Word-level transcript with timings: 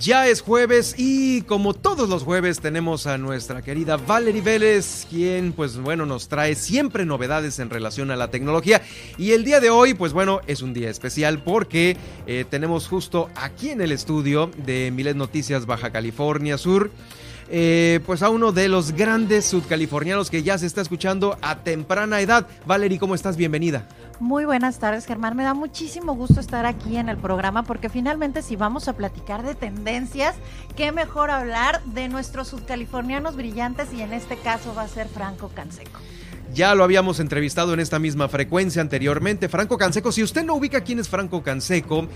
Ya 0.00 0.26
es 0.28 0.40
jueves 0.40 0.94
y 0.96 1.42
como 1.42 1.74
todos 1.74 2.08
los 2.08 2.22
jueves 2.22 2.60
tenemos 2.60 3.06
a 3.06 3.18
nuestra 3.18 3.60
querida 3.60 3.98
Valerie 3.98 4.40
Vélez, 4.40 5.06
quien 5.10 5.52
pues 5.52 5.76
bueno 5.76 6.06
nos 6.06 6.26
trae 6.26 6.54
siempre 6.54 7.04
novedades 7.04 7.58
en 7.58 7.68
relación 7.68 8.10
a 8.10 8.16
la 8.16 8.30
tecnología. 8.30 8.80
Y 9.18 9.32
el 9.32 9.44
día 9.44 9.60
de 9.60 9.68
hoy 9.68 9.92
pues 9.92 10.14
bueno 10.14 10.40
es 10.46 10.62
un 10.62 10.72
día 10.72 10.88
especial 10.88 11.42
porque 11.42 11.98
eh, 12.26 12.46
tenemos 12.48 12.88
justo 12.88 13.28
aquí 13.34 13.68
en 13.68 13.82
el 13.82 13.92
estudio 13.92 14.50
de 14.64 14.90
Milet 14.90 15.16
Noticias 15.16 15.66
Baja 15.66 15.90
California 15.90 16.56
Sur. 16.56 16.90
Eh, 17.50 18.00
pues 18.06 18.22
a 18.22 18.30
uno 18.30 18.52
de 18.52 18.68
los 18.68 18.92
grandes 18.92 19.44
sudcalifornianos 19.44 20.30
que 20.30 20.42
ya 20.42 20.56
se 20.56 20.64
está 20.64 20.80
escuchando 20.80 21.36
a 21.42 21.62
temprana 21.62 22.22
edad. 22.22 22.46
Valerie, 22.64 22.98
¿cómo 22.98 23.14
estás? 23.14 23.36
Bienvenida. 23.36 23.86
Muy 24.20 24.44
buenas 24.44 24.78
tardes, 24.78 25.06
Germán. 25.06 25.34
Me 25.34 25.44
da 25.44 25.54
muchísimo 25.54 26.14
gusto 26.14 26.40
estar 26.40 26.66
aquí 26.66 26.98
en 26.98 27.08
el 27.08 27.16
programa 27.16 27.62
porque 27.62 27.88
finalmente 27.88 28.42
si 28.42 28.54
vamos 28.54 28.86
a 28.86 28.92
platicar 28.92 29.42
de 29.42 29.54
tendencias, 29.54 30.36
qué 30.76 30.92
mejor 30.92 31.30
hablar 31.30 31.82
de 31.84 32.10
nuestros 32.10 32.48
sudcalifornianos 32.48 33.34
brillantes 33.34 33.94
y 33.94 34.02
en 34.02 34.12
este 34.12 34.36
caso 34.36 34.74
va 34.74 34.82
a 34.82 34.88
ser 34.88 35.08
Franco 35.08 35.48
Canseco. 35.48 36.00
Ya 36.52 36.74
lo 36.74 36.82
habíamos 36.82 37.20
entrevistado 37.20 37.74
en 37.74 37.80
esta 37.80 38.00
misma 38.00 38.28
frecuencia 38.28 38.82
anteriormente. 38.82 39.48
Franco 39.48 39.78
Canseco, 39.78 40.10
si 40.10 40.24
usted 40.24 40.44
no 40.44 40.54
ubica 40.54 40.80
quién 40.80 40.98
es 40.98 41.08
Franco 41.08 41.44
Canseco, 41.44 42.08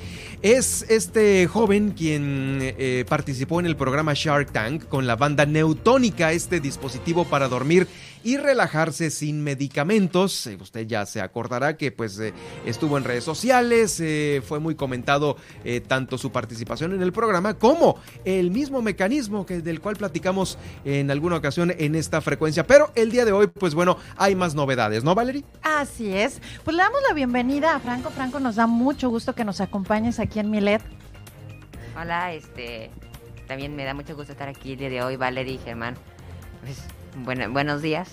es 0.42 0.84
este 0.88 1.46
joven 1.46 1.90
quien 1.90 2.58
eh, 2.60 3.04
participó 3.08 3.60
en 3.60 3.66
el 3.66 3.76
programa 3.76 4.12
Shark 4.14 4.50
Tank 4.50 4.88
con 4.88 5.06
la 5.06 5.14
banda 5.14 5.46
Neutónica, 5.46 6.32
este 6.32 6.58
dispositivo 6.58 7.24
para 7.26 7.48
dormir 7.48 7.86
y 8.24 8.38
relajarse 8.38 9.10
sin 9.10 9.44
medicamentos. 9.44 10.46
Eh, 10.48 10.58
usted 10.60 10.86
ya 10.86 11.06
se 11.06 11.20
acordará 11.20 11.76
que 11.76 11.92
pues 11.92 12.18
eh, 12.18 12.32
estuvo 12.66 12.98
en 12.98 13.04
redes 13.04 13.22
sociales, 13.22 14.02
fue 14.44 14.58
muy 14.58 14.74
comentado 14.74 15.36
tanto 15.86 16.18
su 16.18 16.32
participación 16.32 16.92
en 16.92 17.02
el 17.02 17.12
programa 17.12 17.54
como 17.54 17.96
el 18.24 18.50
mismo 18.50 18.82
mecanismo 18.82 19.46
que, 19.46 19.60
del 19.60 19.80
cual 19.80 19.96
platicamos 19.96 20.58
en 20.84 21.10
alguna 21.10 21.36
ocasión 21.36 21.72
en 21.76 21.94
esta 21.94 22.20
frecuencia. 22.20 22.66
Pero 22.66 22.90
el 22.94 23.10
día 23.10 23.24
de 23.24 23.32
hoy, 23.32 23.46
pues 23.46 23.74
bueno, 23.74 23.98
hay 24.24 24.34
más 24.34 24.54
novedades, 24.54 25.04
¿no, 25.04 25.14
Valerie? 25.14 25.44
Así 25.62 26.12
es. 26.14 26.40
Pues 26.64 26.76
le 26.76 26.82
damos 26.82 27.00
la 27.06 27.14
bienvenida 27.14 27.74
a 27.74 27.80
Franco. 27.80 28.10
Franco, 28.10 28.40
nos 28.40 28.56
da 28.56 28.66
mucho 28.66 29.10
gusto 29.10 29.34
que 29.34 29.44
nos 29.44 29.60
acompañes 29.60 30.18
aquí 30.18 30.38
en 30.40 30.50
Milet. 30.50 30.82
Hola, 32.00 32.32
este, 32.32 32.90
también 33.46 33.76
me 33.76 33.84
da 33.84 33.92
mucho 33.92 34.16
gusto 34.16 34.32
estar 34.32 34.48
aquí 34.48 34.72
el 34.72 34.78
día 34.78 34.88
de 34.90 35.02
hoy, 35.02 35.16
Valerie 35.16 35.54
y 35.54 35.58
Germán. 35.58 35.96
Pues, 36.62 36.82
bueno, 37.24 37.50
buenos 37.50 37.82
días 37.82 38.08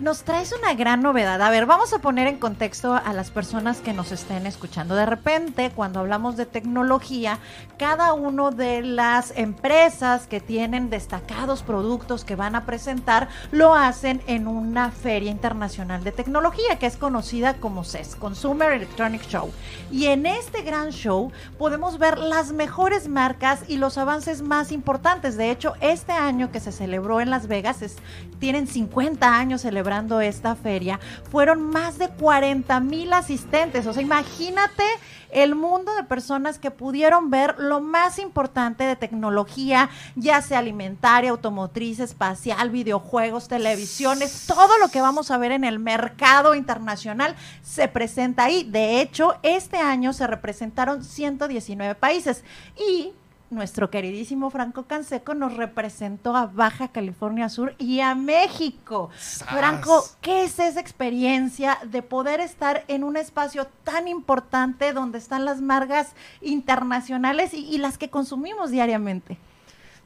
nos 0.00 0.22
traes 0.22 0.52
una 0.52 0.74
gran 0.74 1.02
novedad. 1.02 1.40
A 1.42 1.50
ver, 1.50 1.66
vamos 1.66 1.92
a 1.92 1.98
poner 1.98 2.26
en 2.26 2.38
contexto 2.38 2.94
a 2.94 3.12
las 3.12 3.30
personas 3.30 3.80
que 3.80 3.92
nos 3.92 4.10
estén 4.10 4.46
escuchando. 4.46 4.94
De 4.94 5.06
repente, 5.06 5.70
cuando 5.74 6.00
hablamos 6.00 6.36
de 6.36 6.46
tecnología, 6.46 7.38
cada 7.78 8.14
uno 8.14 8.50
de 8.50 8.82
las 8.82 9.32
empresas 9.36 10.26
que 10.26 10.40
tienen 10.40 10.88
destacados 10.88 11.62
productos 11.62 12.24
que 12.24 12.36
van 12.36 12.54
a 12.54 12.64
presentar 12.64 13.28
lo 13.50 13.74
hacen 13.74 14.22
en 14.26 14.48
una 14.48 14.90
feria 14.90 15.30
internacional 15.30 16.02
de 16.02 16.12
tecnología 16.12 16.78
que 16.78 16.86
es 16.86 16.96
conocida 16.96 17.54
como 17.54 17.84
CES, 17.84 18.16
Consumer 18.16 18.72
Electronic 18.72 19.22
Show. 19.28 19.52
Y 19.90 20.06
en 20.06 20.26
este 20.26 20.62
gran 20.62 20.90
show 20.90 21.32
podemos 21.58 21.98
ver 21.98 22.18
las 22.18 22.52
mejores 22.52 23.08
marcas 23.08 23.60
y 23.68 23.76
los 23.76 23.98
avances 23.98 24.42
más 24.42 24.72
importantes. 24.72 25.36
De 25.36 25.50
hecho, 25.50 25.74
este 25.80 26.12
año 26.12 26.50
que 26.50 26.60
se 26.60 26.72
celebró 26.72 27.20
en 27.20 27.30
Las 27.30 27.46
Vegas, 27.46 27.82
es, 27.82 27.96
tienen 28.38 28.66
50 28.66 29.36
años 29.36 29.60
celebrando 29.60 29.81
celebrando 29.82 30.20
esta 30.20 30.54
feria, 30.54 31.00
fueron 31.28 31.60
más 31.60 31.98
de 31.98 32.08
40 32.08 32.78
mil 32.80 33.12
asistentes. 33.12 33.84
O 33.88 33.92
sea, 33.92 34.00
imagínate 34.00 34.84
el 35.32 35.56
mundo 35.56 35.92
de 35.96 36.04
personas 36.04 36.60
que 36.60 36.70
pudieron 36.70 37.30
ver 37.30 37.56
lo 37.58 37.80
más 37.80 38.20
importante 38.20 38.84
de 38.84 38.94
tecnología, 38.94 39.90
ya 40.14 40.40
sea 40.40 40.60
alimentaria, 40.60 41.30
automotriz, 41.30 41.98
espacial, 41.98 42.70
videojuegos, 42.70 43.48
televisiones, 43.48 44.44
todo 44.46 44.78
lo 44.78 44.88
que 44.88 45.00
vamos 45.00 45.32
a 45.32 45.38
ver 45.38 45.50
en 45.50 45.64
el 45.64 45.80
mercado 45.80 46.54
internacional 46.54 47.34
se 47.62 47.88
presenta 47.88 48.44
ahí. 48.44 48.62
De 48.62 49.00
hecho, 49.00 49.34
este 49.42 49.78
año 49.78 50.12
se 50.12 50.28
representaron 50.28 51.02
119 51.02 51.96
países 51.96 52.44
y 52.76 53.12
nuestro 53.52 53.90
queridísimo 53.90 54.50
Franco 54.50 54.84
Canseco 54.84 55.34
nos 55.34 55.56
representó 55.56 56.34
a 56.34 56.46
Baja 56.46 56.88
California 56.88 57.48
Sur 57.48 57.74
y 57.78 58.00
a 58.00 58.14
México. 58.14 59.10
Franco, 59.14 60.04
¿qué 60.20 60.44
es 60.44 60.58
esa 60.58 60.80
experiencia 60.80 61.78
de 61.84 62.02
poder 62.02 62.40
estar 62.40 62.84
en 62.88 63.04
un 63.04 63.16
espacio 63.16 63.66
tan 63.84 64.08
importante 64.08 64.92
donde 64.92 65.18
están 65.18 65.44
las 65.44 65.60
marcas 65.60 66.14
internacionales 66.40 67.54
y, 67.54 67.78
las 67.78 67.98
que 67.98 68.10
consumimos 68.10 68.70
diariamente? 68.70 69.36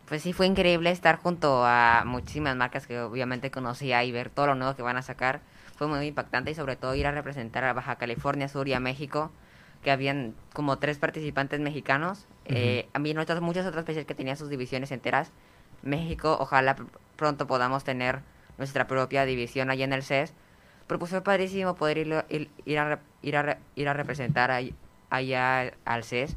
Pues 0.08 0.22
sí, 0.22 0.32
fue 0.32 0.46
increíble 0.46 0.90
estar 0.90 1.16
junto 1.16 1.64
a 1.64 2.02
muchísimas 2.04 2.56
marcas 2.56 2.86
que 2.86 3.00
obviamente 3.00 3.50
conocía 3.50 4.04
y 4.04 4.12
ver 4.12 4.30
todo 4.30 4.48
lo 4.48 4.54
nuevo 4.54 4.76
que 4.76 4.82
van 4.82 4.96
a 4.96 5.02
sacar. 5.02 5.40
Fue 5.76 5.86
muy 5.86 6.06
impactante 6.06 6.50
y 6.50 6.54
sobre 6.54 6.76
todo 6.76 6.94
ir 6.94 7.06
a 7.06 7.12
representar 7.12 7.64
a 7.64 7.72
Baja 7.72 7.96
California 7.96 8.48
Sur 8.48 8.68
y 8.68 8.72
a 8.72 8.80
México 8.80 9.30
que 9.86 9.92
habían 9.92 10.34
como 10.52 10.78
tres 10.78 10.98
participantes 10.98 11.60
mexicanos. 11.60 12.26
Eh, 12.46 12.88
a 12.92 12.98
mí 12.98 13.16
otras, 13.16 13.40
muchas 13.40 13.64
otras 13.64 13.84
países 13.84 14.04
que 14.04 14.16
tenían 14.16 14.36
sus 14.36 14.50
divisiones 14.50 14.90
enteras. 14.90 15.30
México, 15.84 16.36
ojalá 16.40 16.74
pronto 17.14 17.46
podamos 17.46 17.84
tener 17.84 18.18
nuestra 18.58 18.88
propia 18.88 19.24
división 19.24 19.70
allá 19.70 19.84
en 19.84 19.92
el 19.92 20.02
CES. 20.02 20.34
Pero 20.88 20.98
pues 20.98 21.12
fue 21.12 21.20
padrísimo 21.20 21.76
poder 21.76 21.98
ir, 21.98 22.24
ir, 22.28 22.50
ir, 22.64 22.78
a, 22.80 22.98
ir, 23.22 23.36
a, 23.36 23.58
ir 23.76 23.88
a 23.88 23.92
representar 23.92 24.50
allá 25.08 25.72
al 25.84 26.02
CES 26.02 26.36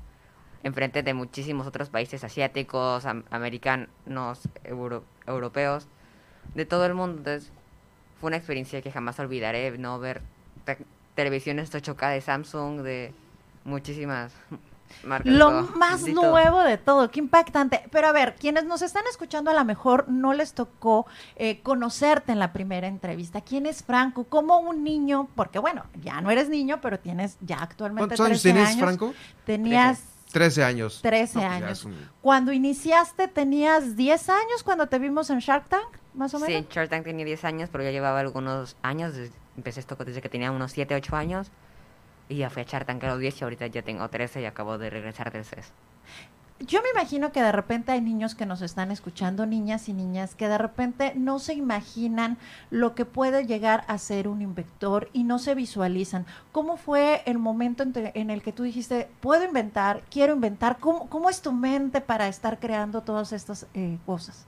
enfrente 0.62 1.02
de 1.02 1.16
muchísimos 1.16 1.66
otros 1.66 1.90
países 1.90 2.24
asiáticos, 2.24 3.08
americanos, 3.08 4.48
europeos, 5.26 5.88
de 6.54 6.66
todo 6.68 6.86
el 6.86 6.94
mundo. 6.94 7.18
Entonces, 7.18 7.52
fue 8.22 8.28
una 8.28 8.38
experiencia 8.38 8.84
que 8.84 8.92
jamás 8.92 9.20
olvidaré, 9.20 9.76
no 9.80 9.98
ver 9.98 10.22
televisiones 11.16 11.74
8K 11.74 12.12
de 12.12 12.22
Samsung, 12.22 12.82
de 12.82 13.12
muchísimas 13.64 14.34
marcas. 15.03 15.31
Lo 15.31 15.64
más 15.78 16.08
nuevo 16.08 16.62
de 16.62 16.78
todo, 16.78 17.09
qué 17.12 17.20
impactante. 17.20 17.84
Pero 17.92 18.08
a 18.08 18.12
ver, 18.12 18.36
quienes 18.36 18.66
nos 18.66 18.81
están 18.81 19.03
escuchando 19.09 19.52
a 19.52 19.53
lo 19.53 19.66
mejor 19.66 20.09
no 20.09 20.34
les 20.34 20.53
tocó 20.53 21.06
eh, 21.36 21.62
conocerte 21.62 22.31
en 22.31 22.40
la 22.40 22.53
primera 22.53 22.88
entrevista. 22.88 23.42
¿Quién 23.42 23.66
es 23.66 23.84
Franco? 23.84 24.25
¿Cómo 24.25 24.59
un 24.59 24.84
niño? 24.84 25.30
Porque 25.36 25.59
bueno, 25.59 25.86
ya 26.02 26.22
no 26.22 26.31
eres 26.31 26.50
niño, 26.50 26.80
pero 26.81 27.00
tienes 27.00 27.38
ya 27.42 27.58
actualmente 27.58 28.16
¿Cuántos 28.16 28.25
años 28.25 28.42
tienes, 28.42 28.78
Franco? 28.78 29.14
Tenías... 29.46 30.03
13 30.31 30.64
años. 30.64 31.00
13 31.02 31.34
pues 31.34 31.46
años. 31.46 31.88
Cuando 32.22 32.52
iniciaste, 32.52 33.28
¿tenías 33.28 33.96
10 33.96 34.30
años 34.30 34.64
cuando 34.64 34.86
te 34.86 35.00
vimos 35.00 35.31
en 35.31 35.40
Shark 35.40 35.68
Tank, 35.68 35.88
más 36.14 36.36
o 36.36 36.40
menos? 36.40 36.66
Sí, 36.68 36.68
Shark 36.70 36.88
Tank 36.88 37.03
tenía 37.03 37.26
10 37.26 37.46
años, 37.46 37.70
pero 37.72 37.84
ya 37.84 37.90
llevaba 37.90 38.20
algunos 38.20 38.78
años. 38.84 39.16
Empecé 39.58 39.80
esto 39.80 39.96
desde 39.96 40.22
que 40.22 40.30
tenía 40.30 40.52
unos 40.52 40.72
7, 40.72 40.94
8 40.94 41.16
años. 41.16 41.52
Y 42.29 42.38
ya 42.38 42.50
fui 42.50 42.62
a 42.62 42.63
echar 42.63 42.85
tanque 42.85 43.07
a 43.07 43.09
los 43.09 43.19
10 43.19 43.41
y 43.41 43.44
ahorita 43.44 43.67
ya 43.67 43.81
tengo 43.81 44.07
13 44.07 44.41
y 44.41 44.45
acabo 44.45 44.78
de 44.78 44.90
regresar 44.90 45.31
del 45.34 45.44
CES. 45.44 45.73
Yo 46.62 46.81
me 46.81 46.90
imagino 46.90 47.31
que 47.31 47.41
de 47.41 47.53
repente 47.53 47.94
hay 47.94 48.01
niños 48.01 48.35
que 48.35 48.45
nos 48.45 48.62
están 48.62 48.91
escuchando, 48.91 49.45
niñas 49.45 49.88
y 49.88 49.94
niñas, 49.94 50.35
que 50.35 50.50
de 50.50 50.57
repente 50.57 51.13
no 51.16 51.40
se 51.40 51.53
imaginan 51.53 52.38
lo 52.69 52.95
que 52.95 53.06
puede 53.06 53.45
llegar 53.45 53.85
a 53.88 53.97
ser 53.97 54.28
un 54.28 54.41
inventor 54.41 55.09
y 55.13 55.23
no 55.23 55.40
se 55.40 55.56
visualizan. 55.56 56.25
¿Cómo 56.51 56.75
fue 56.75 57.23
el 57.26 57.37
momento 57.37 57.84
en, 57.84 58.29
el 58.29 58.41
que 58.41 58.52
tú 58.52 58.64
dijiste, 58.64 59.08
puedo 59.22 59.46
inventar, 59.46 60.02
quiero 60.11 60.34
inventar? 60.34 60.79
¿Cómo, 60.79 61.08
cómo 61.08 61.29
es 61.29 61.41
tu 61.41 61.53
mente 61.53 62.02
para 62.02 62.28
estar 62.28 62.59
creando 62.59 63.02
todas 63.02 63.32
estas 63.32 63.66
eh, 63.73 63.97
cosas? 64.05 64.46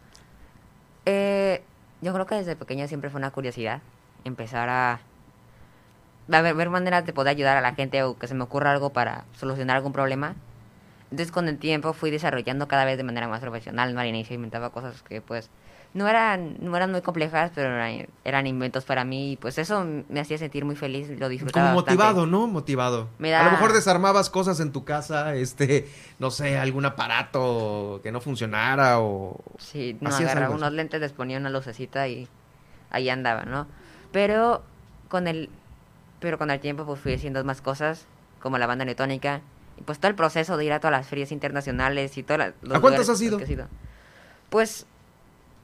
Eh, 1.05 1.63
yo 2.01 2.13
creo 2.13 2.25
que 2.25 2.35
desde 2.35 2.57
pequeña 2.57 2.87
siempre 2.89 3.09
fue 3.09 3.19
una 3.19 3.31
curiosidad 3.31 3.81
empezar 4.25 4.67
a 4.67 4.99
ver, 6.27 6.53
ver 6.55 6.69
maneras 6.69 7.05
de 7.05 7.13
poder 7.13 7.31
ayudar 7.31 7.57
a 7.57 7.61
la 7.61 7.73
gente 7.73 8.03
o 8.03 8.17
que 8.17 8.27
se 8.27 8.33
me 8.33 8.43
ocurra 8.43 8.71
algo 8.71 8.91
para 8.91 9.25
solucionar 9.37 9.77
algún 9.77 9.93
problema. 9.93 10.35
Entonces 11.11 11.31
con 11.31 11.47
el 11.49 11.57
tiempo 11.57 11.93
fui 11.93 12.09
desarrollando 12.09 12.67
cada 12.67 12.85
vez 12.85 12.97
de 12.97 13.03
manera 13.03 13.27
más 13.27 13.41
profesional, 13.41 13.93
¿no? 13.93 13.99
Al 13.99 14.07
inicio 14.07 14.33
inventaba 14.35 14.69
cosas 14.69 15.01
que 15.01 15.21
pues 15.21 15.49
no 15.93 16.07
eran, 16.07 16.55
no 16.61 16.75
eran 16.77 16.91
muy 16.91 17.01
complejas, 17.01 17.51
pero 17.53 17.69
eran, 18.23 18.47
inventos 18.47 18.85
para 18.85 19.03
mí 19.03 19.33
y 19.33 19.37
pues 19.37 19.57
eso 19.57 19.85
me 20.07 20.21
hacía 20.21 20.37
sentir 20.37 20.63
muy 20.63 20.77
feliz, 20.77 21.09
lo 21.19 21.27
disfrutaba 21.27 21.71
Como 21.71 21.81
motivado, 21.81 22.25
¿no? 22.25 22.47
Motivado. 22.47 23.09
A 23.19 23.43
lo 23.43 23.51
mejor 23.51 23.73
desarmabas 23.73 24.29
cosas 24.29 24.61
en 24.61 24.71
tu 24.71 24.85
casa, 24.85 25.35
este, 25.35 25.89
no 26.17 26.31
sé, 26.31 26.57
algún 26.57 26.85
aparato 26.85 27.99
que 28.03 28.11
no 28.11 28.21
funcionara 28.21 29.01
o... 29.01 29.37
Sí, 29.57 29.97
no, 29.99 30.15
agarraba 30.15 30.55
unos 30.55 30.71
lentes, 30.71 31.01
les 31.01 31.11
ponía 31.11 31.37
una 31.37 31.49
lucecita 31.49 32.07
y 32.07 32.29
ahí 32.89 33.09
andaba, 33.09 33.43
¿no? 33.43 33.67
Pero 34.13 34.63
con 35.09 35.27
el 35.27 35.49
Pero 36.21 36.37
con 36.37 36.49
el 36.49 36.61
tiempo 36.61 36.85
pues 36.85 37.01
fui 37.01 37.13
haciendo 37.13 37.43
más 37.43 37.61
cosas, 37.61 38.07
como 38.39 38.57
la 38.57 38.67
banda 38.67 38.85
netónica. 38.85 39.41
Y 39.77 39.81
pues 39.81 39.99
todo 39.99 40.07
el 40.07 40.15
proceso 40.15 40.55
de 40.55 40.63
ir 40.63 40.71
a 40.71 40.79
todas 40.79 40.93
las 40.93 41.07
ferias 41.07 41.33
internacionales 41.33 42.17
y 42.17 42.23
todas 42.23 42.53
las... 42.61 42.73
¿A 42.73 42.79
cuántas 42.79 43.09
has 43.09 43.19
ido? 43.21 43.37
Pues 44.49 44.85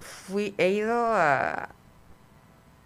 fui, 0.01 0.53
he 0.57 0.69
ido 0.71 0.93
a... 0.93 1.69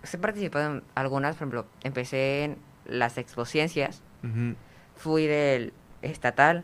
He 0.04 0.18
participado 0.18 0.76
en 0.76 0.84
algunas, 0.94 1.36
por 1.36 1.48
ejemplo, 1.48 1.66
empecé 1.84 2.44
en 2.44 2.58
las 2.86 3.18
Expociencias, 3.18 4.04
fui 4.96 5.26
del 5.26 5.74
estatal 6.02 6.64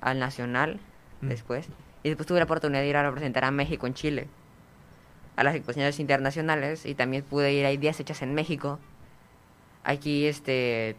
al 0.00 0.18
nacional 0.18 0.80
Mm. 1.20 1.28
después, 1.28 1.66
y 2.02 2.08
después 2.08 2.26
tuve 2.26 2.38
la 2.38 2.44
oportunidad 2.44 2.80
de 2.80 2.88
ir 2.88 2.96
a 2.96 3.02
representar 3.02 3.44
a 3.44 3.50
México 3.50 3.86
en 3.86 3.94
Chile, 3.94 4.28
a 5.36 5.44
las 5.44 5.54
exposiciones 5.54 5.98
internacionales, 5.98 6.86
y 6.86 6.94
también 6.94 7.22
pude 7.24 7.52
ir, 7.52 7.66
hay 7.66 7.76
días 7.76 7.98
hechas 8.00 8.22
en 8.22 8.34
México. 8.34 8.78
Aquí, 9.86 10.26
este, 10.26 10.96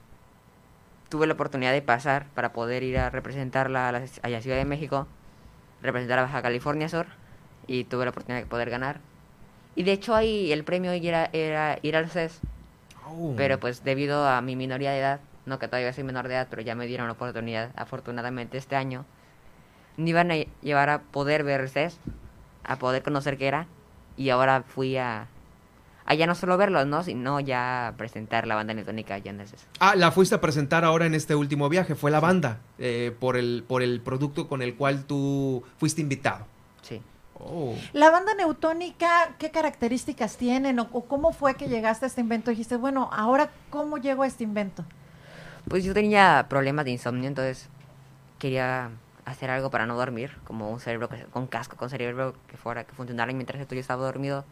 tuve 1.09 1.27
la 1.27 1.33
oportunidad 1.33 1.73
de 1.73 1.81
pasar 1.81 2.25
para 2.33 2.53
poder 2.53 2.83
ir 2.83 2.97
a 2.97 3.09
representarla 3.09 3.89
a 3.89 3.91
la, 3.91 4.05
a 4.21 4.29
la 4.29 4.41
Ciudad 4.41 4.57
de 4.57 4.65
México, 4.65 5.07
representar 5.81 6.19
a 6.19 6.23
Baja 6.23 6.41
California 6.41 6.87
Sur, 6.87 7.05
y 7.67 7.83
tuve 7.83 8.05
la 8.05 8.11
oportunidad 8.11 8.41
de 8.41 8.47
poder 8.47 8.69
ganar. 8.69 9.01
Y 9.75 9.83
de 9.83 9.91
hecho 9.91 10.15
ahí 10.15 10.51
el 10.51 10.63
premio 10.63 10.91
era, 10.91 11.29
era 11.33 11.77
ir 11.83 11.95
al 11.97 12.09
CES, 12.09 12.39
Oh. 13.09 13.33
pero 13.37 13.59
pues 13.59 13.83
debido 13.83 14.27
a 14.27 14.41
mi 14.41 14.55
minoría 14.55 14.91
de 14.91 14.99
edad, 14.99 15.19
no 15.45 15.59
que 15.59 15.67
todavía 15.67 15.93
soy 15.93 16.03
menor 16.03 16.27
de 16.27 16.33
edad, 16.33 16.47
pero 16.49 16.61
ya 16.61 16.75
me 16.75 16.87
dieron 16.87 17.07
la 17.07 17.13
oportunidad, 17.13 17.71
afortunadamente 17.75 18.57
este 18.57 18.75
año, 18.75 19.05
me 19.95 20.09
iban 20.09 20.31
a 20.31 20.35
llevar 20.61 20.89
a 20.89 20.99
poder 20.99 21.43
ver 21.43 21.61
el 21.61 21.69
CES, 21.69 21.99
a 22.63 22.75
poder 22.77 23.03
conocer 23.03 23.37
qué 23.37 23.47
era, 23.47 23.67
y 24.17 24.29
ahora 24.29 24.63
fui 24.63 24.97
a, 24.97 25.27
a 26.07 26.13
ya 26.15 26.25
no 26.25 26.35
solo 26.35 26.57
verlo, 26.57 26.83
¿no? 26.85 27.03
sino 27.03 27.39
ya 27.41 27.93
presentar 27.97 28.47
la 28.47 28.55
banda 28.55 28.73
netónica 28.73 29.15
allá 29.15 29.29
en. 29.31 29.43
Ah, 29.79 29.93
la 29.95 30.11
fuiste 30.11 30.35
a 30.35 30.41
presentar 30.41 30.85
ahora 30.85 31.05
en 31.05 31.13
este 31.13 31.35
último 31.35 31.67
viaje, 31.69 31.95
fue 31.95 32.09
la 32.11 32.19
banda, 32.21 32.59
eh, 32.79 33.15
por, 33.19 33.35
el, 33.37 33.63
por 33.67 33.83
el 33.83 33.99
producto 34.01 34.47
con 34.47 34.61
el 34.61 34.75
cual 34.75 35.03
tú 35.03 35.63
fuiste 35.77 36.01
invitado. 36.01 36.45
Sí. 36.81 37.01
Oh. 37.35 37.75
La 37.93 38.09
banda 38.09 38.33
neutónica, 38.35 39.35
¿qué 39.37 39.51
características 39.51 40.37
tienen? 40.37 40.79
¿O, 40.79 40.87
o 40.91 41.05
cómo 41.05 41.33
fue 41.33 41.55
que 41.55 41.67
llegaste 41.67 42.05
a 42.05 42.07
este 42.07 42.21
invento? 42.21 42.49
Dijiste, 42.51 42.77
bueno, 42.77 43.09
ahora, 43.11 43.51
¿cómo 43.69 43.97
llego 43.97 44.23
a 44.23 44.27
este 44.27 44.43
invento? 44.43 44.85
Pues 45.67 45.83
yo 45.83 45.93
tenía 45.93 46.45
problemas 46.49 46.85
de 46.85 46.91
insomnio, 46.91 47.27
entonces 47.27 47.67
quería 48.39 48.89
hacer 49.25 49.49
algo 49.49 49.69
para 49.69 49.85
no 49.85 49.97
dormir, 49.97 50.31
como 50.45 50.71
un 50.71 50.79
cerebro 50.79 51.09
que- 51.09 51.25
con 51.25 51.47
casco, 51.47 51.75
con 51.75 51.89
cerebro 51.89 52.33
que 52.49 52.55
fuera, 52.55 52.85
que 52.85 52.93
funcionara 52.93 53.33
mientras 53.33 53.59
yo 53.67 53.79
estaba 53.79 54.05
dormido. 54.05 54.45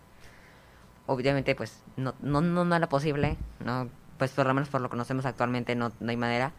Obviamente, 1.07 1.53
pues 1.55 1.81
no, 1.97 2.13
no, 2.21 2.41
no, 2.41 2.75
era 2.75 2.87
posible, 2.89 3.37
no, 3.63 3.87
pues 4.17 4.31
por 4.31 4.47
lo 4.47 4.53
menos 4.53 4.69
por 4.69 4.81
lo 4.81 4.87
que 4.87 4.91
conocemos 4.91 5.25
actualmente 5.25 5.75
no, 5.75 5.91
no 5.99 6.09
hay 6.09 6.17
manera. 6.17 6.51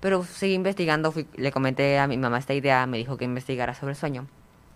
Pero 0.00 0.24
seguí 0.24 0.54
investigando, 0.54 1.12
fui- 1.12 1.26
le 1.36 1.52
comenté 1.52 1.98
a 1.98 2.06
mi 2.06 2.16
mamá 2.18 2.38
esta 2.38 2.54
idea, 2.54 2.86
me 2.86 2.98
dijo 2.98 3.16
que 3.16 3.24
investigara 3.24 3.74
sobre 3.74 3.92
el 3.92 3.96
sueño. 3.96 4.26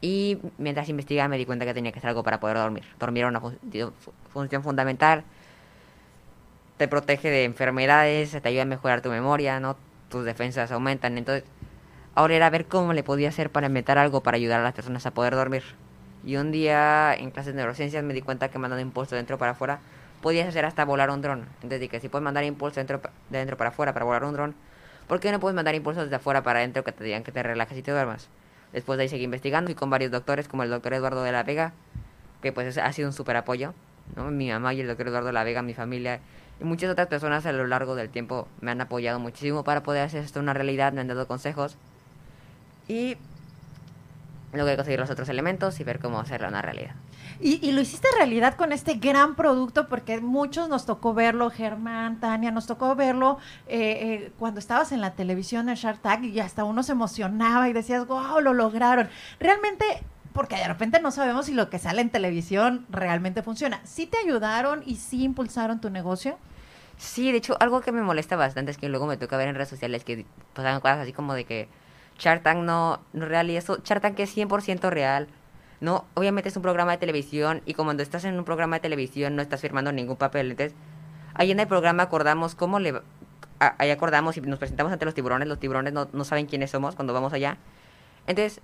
Y 0.00 0.38
mientras 0.58 0.88
investigaba 0.88 1.28
me 1.28 1.38
di 1.38 1.46
cuenta 1.46 1.64
que 1.64 1.74
tenía 1.74 1.92
que 1.92 1.98
hacer 1.98 2.10
algo 2.10 2.22
para 2.22 2.40
poder 2.40 2.56
dormir. 2.58 2.84
Dormir 2.98 3.20
era 3.20 3.28
una 3.28 3.40
fun- 3.40 3.58
fu- 4.00 4.12
función 4.32 4.62
fundamental 4.62 5.24
te 6.76 6.88
protege 6.88 7.30
de 7.30 7.44
enfermedades, 7.44 8.30
te 8.30 8.48
ayuda 8.48 8.62
a 8.62 8.66
mejorar 8.66 9.00
tu 9.00 9.08
memoria, 9.10 9.60
¿no? 9.60 9.76
Tus 10.10 10.24
defensas 10.24 10.72
aumentan. 10.72 11.18
Entonces, 11.18 11.44
ahora 12.14 12.34
era 12.34 12.50
ver 12.50 12.66
cómo 12.66 12.92
le 12.92 13.02
podía 13.02 13.28
hacer 13.28 13.50
para 13.50 13.66
inventar 13.68 13.98
algo 13.98 14.22
para 14.22 14.36
ayudar 14.36 14.60
a 14.60 14.64
las 14.64 14.74
personas 14.74 15.06
a 15.06 15.12
poder 15.12 15.34
dormir. 15.34 15.62
Y 16.24 16.36
un 16.36 16.52
día 16.52 17.14
en 17.14 17.30
clases 17.30 17.54
de 17.54 17.58
neurociencias 17.58 18.02
me 18.02 18.14
di 18.14 18.22
cuenta 18.22 18.48
que 18.48 18.58
mandando 18.58 18.80
impulso 18.82 19.14
de 19.14 19.18
dentro 19.18 19.38
para 19.38 19.52
afuera 19.52 19.78
podías 20.22 20.48
hacer 20.48 20.64
hasta 20.64 20.84
volar 20.84 21.10
un 21.10 21.20
dron. 21.20 21.40
Entonces 21.56 21.80
dije, 21.80 22.00
si 22.00 22.08
puedes 22.08 22.24
mandar 22.24 22.44
impulso 22.44 22.80
dentro, 22.80 23.00
de 23.30 23.38
dentro 23.38 23.56
para 23.56 23.70
afuera 23.70 23.92
para 23.92 24.04
volar 24.06 24.24
un 24.24 24.32
dron, 24.32 24.54
¿por 25.06 25.20
qué 25.20 25.30
no 25.32 25.40
puedes 25.40 25.54
mandar 25.54 25.74
impulsos 25.74 26.08
de 26.08 26.16
afuera 26.16 26.42
para 26.42 26.60
adentro 26.60 26.82
que 26.82 26.92
te 26.92 27.04
digan 27.04 27.22
que 27.24 27.32
te 27.32 27.42
relajes 27.42 27.76
y 27.76 27.82
te 27.82 27.90
duermas? 27.90 28.28
Después 28.72 28.96
de 28.96 29.02
ahí 29.02 29.08
seguí 29.08 29.24
investigando 29.24 29.70
y 29.70 29.74
con 29.74 29.90
varios 29.90 30.10
doctores 30.10 30.48
como 30.48 30.62
el 30.62 30.70
doctor 30.70 30.94
Eduardo 30.94 31.22
de 31.22 31.32
la 31.32 31.42
Vega, 31.42 31.72
que 32.42 32.52
pues 32.52 32.68
es- 32.68 32.78
ha 32.78 32.92
sido 32.92 33.08
un 33.08 33.12
súper 33.12 33.36
apoyo. 33.36 33.74
¿no? 34.16 34.30
Mi 34.30 34.50
mamá 34.50 34.72
y 34.74 34.80
el 34.80 34.86
doctor 34.86 35.08
Eduardo 35.08 35.26
de 35.28 35.32
la 35.34 35.44
Vega, 35.44 35.62
mi 35.62 35.74
familia 35.74 36.20
y 36.60 36.64
muchas 36.64 36.90
otras 36.90 37.06
personas 37.08 37.44
a 37.46 37.52
lo 37.52 37.66
largo 37.66 37.94
del 37.94 38.08
tiempo 38.08 38.48
me 38.60 38.70
han 38.70 38.80
apoyado 38.80 39.18
muchísimo 39.18 39.62
para 39.64 39.82
poder 39.82 40.04
hacer 40.04 40.24
esto 40.24 40.40
una 40.40 40.54
realidad, 40.54 40.92
me 40.92 41.00
han 41.02 41.08
dado 41.08 41.26
consejos. 41.26 41.76
Y 42.88 43.16
luego 44.54 44.70
de 44.70 44.76
conseguir 44.76 45.00
los 45.00 45.10
otros 45.10 45.28
elementos 45.28 45.78
y 45.80 45.84
ver 45.84 45.98
cómo 45.98 46.20
hacerlo 46.20 46.48
una 46.48 46.62
realidad. 46.62 46.94
Y, 47.40 47.66
y 47.66 47.72
lo 47.72 47.80
hiciste 47.80 48.08
realidad 48.16 48.54
con 48.54 48.72
este 48.72 48.94
gran 48.94 49.34
producto 49.34 49.88
porque 49.88 50.20
muchos 50.20 50.68
nos 50.68 50.86
tocó 50.86 51.14
verlo, 51.14 51.50
Germán, 51.50 52.20
Tania, 52.20 52.50
nos 52.50 52.66
tocó 52.66 52.94
verlo 52.94 53.38
eh, 53.66 53.78
eh, 54.00 54.32
cuando 54.38 54.60
estabas 54.60 54.92
en 54.92 55.00
la 55.00 55.14
televisión 55.14 55.68
en 55.68 55.74
Shark 55.74 56.00
Tank 56.00 56.24
y 56.24 56.40
hasta 56.40 56.64
uno 56.64 56.82
se 56.82 56.92
emocionaba 56.92 57.68
y 57.68 57.72
decías, 57.72 58.06
wow, 58.06 58.40
lo 58.40 58.54
lograron. 58.54 59.08
Realmente, 59.40 59.84
porque 60.32 60.56
de 60.56 60.68
repente 60.68 61.00
no 61.00 61.10
sabemos 61.10 61.46
si 61.46 61.54
lo 61.54 61.70
que 61.70 61.78
sale 61.78 62.00
en 62.00 62.10
televisión 62.10 62.86
realmente 62.90 63.42
funciona. 63.42 63.80
¿Sí 63.84 64.06
te 64.06 64.18
ayudaron 64.18 64.82
y 64.86 64.96
sí 64.96 65.24
impulsaron 65.24 65.80
tu 65.80 65.90
negocio? 65.90 66.38
Sí, 66.96 67.32
de 67.32 67.38
hecho, 67.38 67.56
algo 67.60 67.80
que 67.80 67.92
me 67.92 68.02
molesta 68.02 68.36
bastante 68.36 68.70
es 68.70 68.78
que 68.78 68.88
luego 68.88 69.06
me 69.06 69.16
toca 69.16 69.36
ver 69.36 69.48
en 69.48 69.54
redes 69.56 69.68
sociales 69.68 70.04
que 70.04 70.26
pasan 70.52 70.80
cosas 70.80 70.98
así 70.98 71.12
como 71.12 71.34
de 71.34 71.44
que 71.44 71.68
Shark 72.18 72.42
Tank 72.42 72.58
no, 72.58 73.00
no 73.12 73.26
real 73.26 73.50
y 73.50 73.56
eso, 73.56 73.78
Shark 73.84 74.00
Tank 74.02 74.18
es 74.20 74.36
100% 74.36 74.90
real. 74.90 75.28
No, 75.80 76.04
obviamente 76.14 76.48
es 76.48 76.56
un 76.56 76.62
programa 76.62 76.92
de 76.92 76.98
televisión 76.98 77.60
y 77.66 77.74
como 77.74 77.88
cuando 77.88 78.02
estás 78.02 78.24
en 78.24 78.38
un 78.38 78.44
programa 78.44 78.76
de 78.76 78.80
televisión 78.80 79.36
no 79.36 79.42
estás 79.42 79.60
firmando 79.60 79.92
ningún 79.92 80.16
papel. 80.16 80.52
Entonces, 80.52 80.74
ahí 81.34 81.50
en 81.50 81.60
el 81.60 81.66
programa 81.66 82.04
acordamos 82.04 82.54
cómo 82.54 82.78
le... 82.78 82.90
a- 83.60 83.74
Ahí 83.78 83.90
acordamos 83.90 84.36
y 84.36 84.40
nos 84.40 84.58
presentamos 84.58 84.92
ante 84.92 85.04
los 85.04 85.14
tiburones. 85.14 85.48
Los 85.48 85.58
tiburones 85.58 85.92
no, 85.92 86.08
no 86.12 86.24
saben 86.24 86.46
quiénes 86.46 86.70
somos 86.70 86.94
cuando 86.94 87.12
vamos 87.12 87.32
allá. 87.32 87.56
Entonces, 88.26 88.60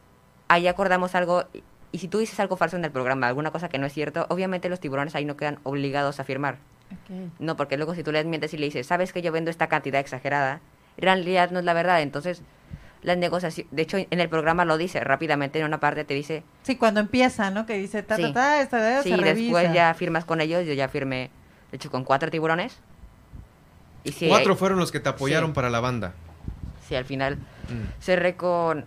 ahí 0.49 0.67
acordamos 0.69 1.15
algo 1.15 1.45
y, 1.53 1.63
y 1.93 1.99
si 1.99 2.09
tú 2.09 2.19
dices 2.19 2.39
algo 2.41 2.57
falso 2.57 2.77
en 2.77 2.85
el 2.85 2.91
programa, 2.93 3.27
alguna 3.27 3.51
cosa 3.51 3.69
que 3.69 3.79
no 3.79 3.87
es 3.87 3.93
cierto, 3.93 4.27
obviamente 4.31 4.69
los 4.69 4.81
tiburones 4.81 5.15
ahí 5.15 5.25
no 5.25 5.37
quedan 5.37 5.59
obligados 5.65 6.21
a 6.21 6.25
firmar. 6.25 6.57
No, 7.39 7.57
porque 7.57 7.77
luego 7.77 7.95
si 7.95 8.03
tú 8.03 8.13
les 8.13 8.25
mientes 8.27 8.53
y 8.55 8.57
le 8.59 8.67
dices, 8.67 8.87
sabes 8.87 9.13
que 9.13 9.21
yo 9.23 9.31
vendo 9.33 9.51
esta 9.51 9.67
cantidad 9.69 10.01
exagerada, 10.01 10.61
en 10.97 11.03
realidad 11.03 11.51
no 11.51 11.59
es 11.59 11.65
la 11.65 11.73
verdad. 11.75 12.01
Entonces, 12.03 12.43
las 13.03 13.17
negociaciones, 13.17 13.71
de 13.75 13.83
hecho, 13.83 13.97
en 13.99 14.21
el 14.21 14.29
programa 14.29 14.65
lo 14.65 14.77
dice 14.77 15.01
rápidamente, 15.01 15.59
en 15.59 15.65
una 15.65 15.81
parte 15.81 16.05
te 16.05 16.15
dice, 16.15 16.43
Sí, 16.63 16.77
cuando 16.77 17.01
empieza, 17.01 17.51
¿no? 17.51 17.65
Que 17.67 17.75
dice, 17.79 18.03
ta, 18.03 18.17
ta, 18.17 18.27
Sí. 18.27 18.33
ta, 18.33 18.61
esta 18.61 18.83
de 18.83 19.03
sí, 19.03 19.11
se 19.17 19.23
después 19.23 19.73
ya 19.73 19.95
firmas 19.95 20.25
con 20.25 20.41
ellos, 20.41 20.67
yo 20.67 20.73
ya 20.75 20.89
firmé, 20.89 21.31
de 21.71 21.77
hecho, 21.77 21.91
con 21.91 22.05
cuatro 22.05 22.31
tiburones. 22.31 22.79
Y 24.05 24.13
sí, 24.13 24.29
Cuatro 24.29 24.57
fueron 24.57 24.79
los 24.79 24.91
que 24.93 25.01
te 25.01 25.09
apoyaron 25.11 25.51
sí. 25.51 25.55
para 25.55 25.71
la 25.71 25.81
banda. 25.81 26.13
sí, 26.89 26.95
al 26.97 27.05
final 27.05 27.37
Mm. 27.37 28.01
cerré 28.03 28.35
con 28.37 28.85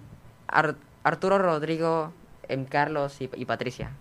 Ar- 0.48 0.76
Arturo, 1.04 1.38
Rodrigo, 1.38 2.12
em, 2.50 2.66
Carlos 2.66 3.20
y, 3.22 3.30
y 3.36 3.46
Patricia. 3.46 3.92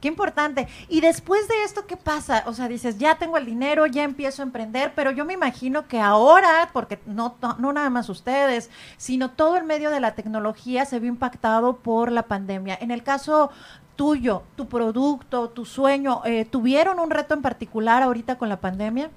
Qué 0.00 0.08
importante. 0.08 0.68
Y 0.88 1.00
después 1.00 1.48
de 1.48 1.64
esto, 1.64 1.86
¿qué 1.86 1.96
pasa? 1.96 2.44
O 2.46 2.52
sea, 2.52 2.68
dices, 2.68 2.98
ya 2.98 3.16
tengo 3.16 3.36
el 3.36 3.46
dinero, 3.46 3.86
ya 3.86 4.04
empiezo 4.04 4.42
a 4.42 4.44
emprender, 4.44 4.92
pero 4.94 5.10
yo 5.10 5.24
me 5.24 5.34
imagino 5.34 5.88
que 5.88 6.00
ahora, 6.00 6.70
porque 6.72 6.98
no, 7.06 7.36
no, 7.58 7.72
nada 7.72 7.90
más 7.90 8.08
ustedes, 8.08 8.70
sino 8.96 9.30
todo 9.30 9.56
el 9.56 9.64
medio 9.64 9.90
de 9.90 10.00
la 10.00 10.14
tecnología 10.14 10.84
se 10.84 10.98
vio 10.98 11.08
impactado 11.08 11.76
por 11.76 12.12
la 12.12 12.22
pandemia. 12.24 12.78
En 12.80 12.90
el 12.90 13.02
caso 13.02 13.50
tuyo, 13.96 14.42
tu 14.56 14.68
producto, 14.68 15.48
tu 15.48 15.64
sueño, 15.64 16.22
eh, 16.24 16.44
¿tuvieron 16.44 17.00
un 17.00 17.10
reto 17.10 17.34
en 17.34 17.42
particular 17.42 18.02
ahorita 18.02 18.36
con 18.36 18.48
la 18.48 18.60
pandemia? 18.60 19.10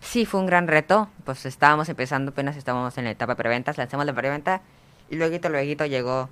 Sí, 0.00 0.26
fue 0.26 0.40
un 0.40 0.46
gran 0.46 0.68
reto. 0.68 1.08
Pues 1.24 1.46
estábamos 1.46 1.88
empezando, 1.88 2.32
apenas 2.32 2.56
estábamos 2.56 2.96
en 2.98 3.04
la 3.04 3.10
etapa 3.10 3.32
de 3.32 3.36
preventas, 3.36 3.78
lanzamos 3.78 4.04
la 4.04 4.12
preventa 4.12 4.60
y 5.10 5.16
luego, 5.16 5.36
luego 5.48 5.84
llegó 5.86 6.28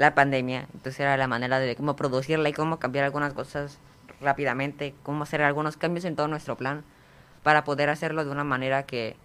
la 0.00 0.14
pandemia. 0.14 0.66
Entonces 0.72 0.98
era 1.00 1.16
la 1.16 1.26
manera 1.28 1.58
de 1.60 1.76
cómo 1.76 1.94
producirla 1.94 2.48
y 2.48 2.52
cómo 2.52 2.78
cambiar 2.78 3.04
algunas 3.04 3.32
cosas 3.34 3.78
rápidamente, 4.20 4.94
cómo 5.02 5.22
hacer 5.24 5.42
algunos 5.42 5.76
cambios 5.76 6.04
en 6.06 6.16
todo 6.16 6.26
nuestro 6.28 6.56
plan 6.56 6.82
para 7.42 7.64
poder 7.64 7.88
hacerlo 7.90 8.24
de 8.24 8.30
una 8.30 8.44
manera 8.44 8.84
que 8.84 9.16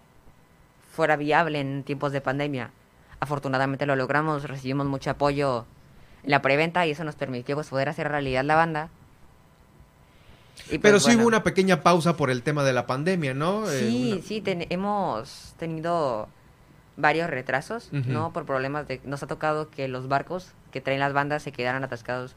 fuera 0.92 1.16
viable 1.16 1.60
en 1.60 1.82
tiempos 1.82 2.12
de 2.12 2.20
pandemia. 2.20 2.70
Afortunadamente 3.20 3.86
lo 3.86 3.96
logramos, 3.96 4.44
recibimos 4.44 4.86
mucho 4.86 5.10
apoyo 5.10 5.64
en 6.22 6.30
la 6.30 6.42
preventa 6.42 6.86
y 6.86 6.90
eso 6.90 7.04
nos 7.04 7.14
permitió 7.14 7.56
pues, 7.56 7.68
poder 7.68 7.88
hacer 7.88 8.08
realidad 8.08 8.44
la 8.44 8.56
banda. 8.56 8.88
Y, 10.70 10.78
Pero 10.78 10.94
pues, 10.94 11.02
sí 11.04 11.08
bueno. 11.10 11.20
hubo 11.22 11.28
una 11.28 11.42
pequeña 11.42 11.82
pausa 11.82 12.16
por 12.16 12.30
el 12.30 12.42
tema 12.42 12.64
de 12.64 12.72
la 12.72 12.86
pandemia, 12.86 13.34
¿no? 13.34 13.68
Eh, 13.70 13.78
Sí, 13.80 14.12
una- 14.12 14.22
sí, 14.22 14.40
ten- 14.40 14.66
hemos 14.70 15.54
tenido 15.58 16.28
varios 16.96 17.28
retrasos. 17.28 17.90
¿no? 17.92 18.32
Por 18.32 18.46
problemas 18.46 18.88
de... 18.88 19.00
Nos 19.04 19.22
ha 19.22 19.26
tocado 19.26 19.68
que 19.70 19.86
los 19.86 20.08
barcos 20.08 20.52
que 20.76 20.82
traen 20.82 21.00
las 21.00 21.14
bandas 21.14 21.42
se 21.42 21.52
quedaran 21.52 21.82
atascados. 21.84 22.36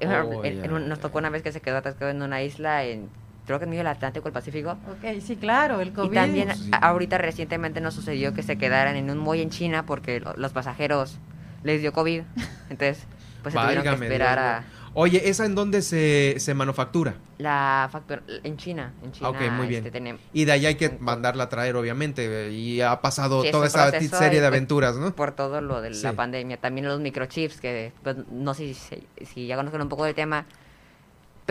Oh, 0.00 0.42
en- 0.42 0.56
ya, 0.58 0.64
en 0.64 0.72
un- 0.72 0.88
nos 0.88 1.00
tocó 1.00 1.18
una 1.18 1.28
vez 1.28 1.42
que 1.42 1.52
se 1.52 1.60
quedó 1.60 1.76
atascado 1.76 2.10
en 2.10 2.22
una 2.22 2.42
isla 2.42 2.84
en... 2.84 3.10
Creo 3.46 3.58
que 3.58 3.64
en 3.64 3.70
medio 3.70 3.80
del 3.80 3.88
Atlántico, 3.88 4.26
el 4.28 4.32
Pacífico. 4.32 4.70
Ok, 4.88 5.20
sí, 5.20 5.36
claro, 5.36 5.80
el 5.80 5.92
COVID. 5.92 6.10
Y 6.12 6.14
también 6.14 6.56
Sí. 6.56 6.70
ahorita 6.80 7.18
recientemente 7.18 7.80
nos 7.82 7.92
sucedió 7.92 8.32
que 8.34 8.42
se 8.42 8.56
quedaran 8.56 8.96
en 8.96 9.10
un 9.10 9.18
muelle 9.18 9.42
en 9.42 9.50
China 9.50 9.84
porque 9.84 10.20
lo- 10.20 10.32
los 10.36 10.52
pasajeros 10.52 11.18
les 11.62 11.80
dio 11.82 11.92
COVID. 11.92 12.22
Entonces, 12.70 13.04
pues 13.42 13.52
se 13.54 13.60
tuvieron 13.60 13.84
que 13.84 13.90
esperar 14.04 14.38
Dios, 14.38 14.80
a... 14.80 14.81
Oye, 14.94 15.28
¿esa 15.30 15.46
en 15.46 15.54
dónde 15.54 15.80
se, 15.80 16.34
se 16.38 16.52
manufactura? 16.54 17.14
La 17.38 17.88
factura 17.90 18.22
en 18.44 18.56
China, 18.58 18.92
en 19.02 19.12
China. 19.12 19.30
ok, 19.30 19.40
muy 19.52 19.66
bien. 19.66 19.86
este, 19.86 20.18
Y 20.34 20.44
de 20.44 20.52
allá 20.52 20.68
hay 20.68 20.74
que 20.74 20.90
mandarla 21.00 21.44
a 21.44 21.48
traer, 21.48 21.76
obviamente. 21.76 22.50
Y 22.52 22.82
ha 22.82 23.00
pasado 23.00 23.42
Sí, 23.42 23.50
toda 23.50 23.66
esa 23.66 23.90
serie 23.90 24.08
de 24.10 24.28
pues, 24.40 24.44
aventuras, 24.44 24.96
¿no? 24.96 25.14
Por 25.14 25.32
todo 25.32 25.60
lo 25.62 25.80
de 25.80 25.94
Sí. 25.94 26.02
la 26.02 26.12
pandemia. 26.12 26.58
También 26.58 26.86
los 26.86 27.00
microchips, 27.00 27.58
que 27.60 27.92
pues, 28.02 28.16
no 28.30 28.52
sé 28.52 28.74
si, 28.74 29.06
si 29.24 29.46
ya 29.46 29.56
conocen 29.56 29.80
un 29.80 29.88
poco 29.88 30.04
del 30.04 30.14
tema. 30.14 30.44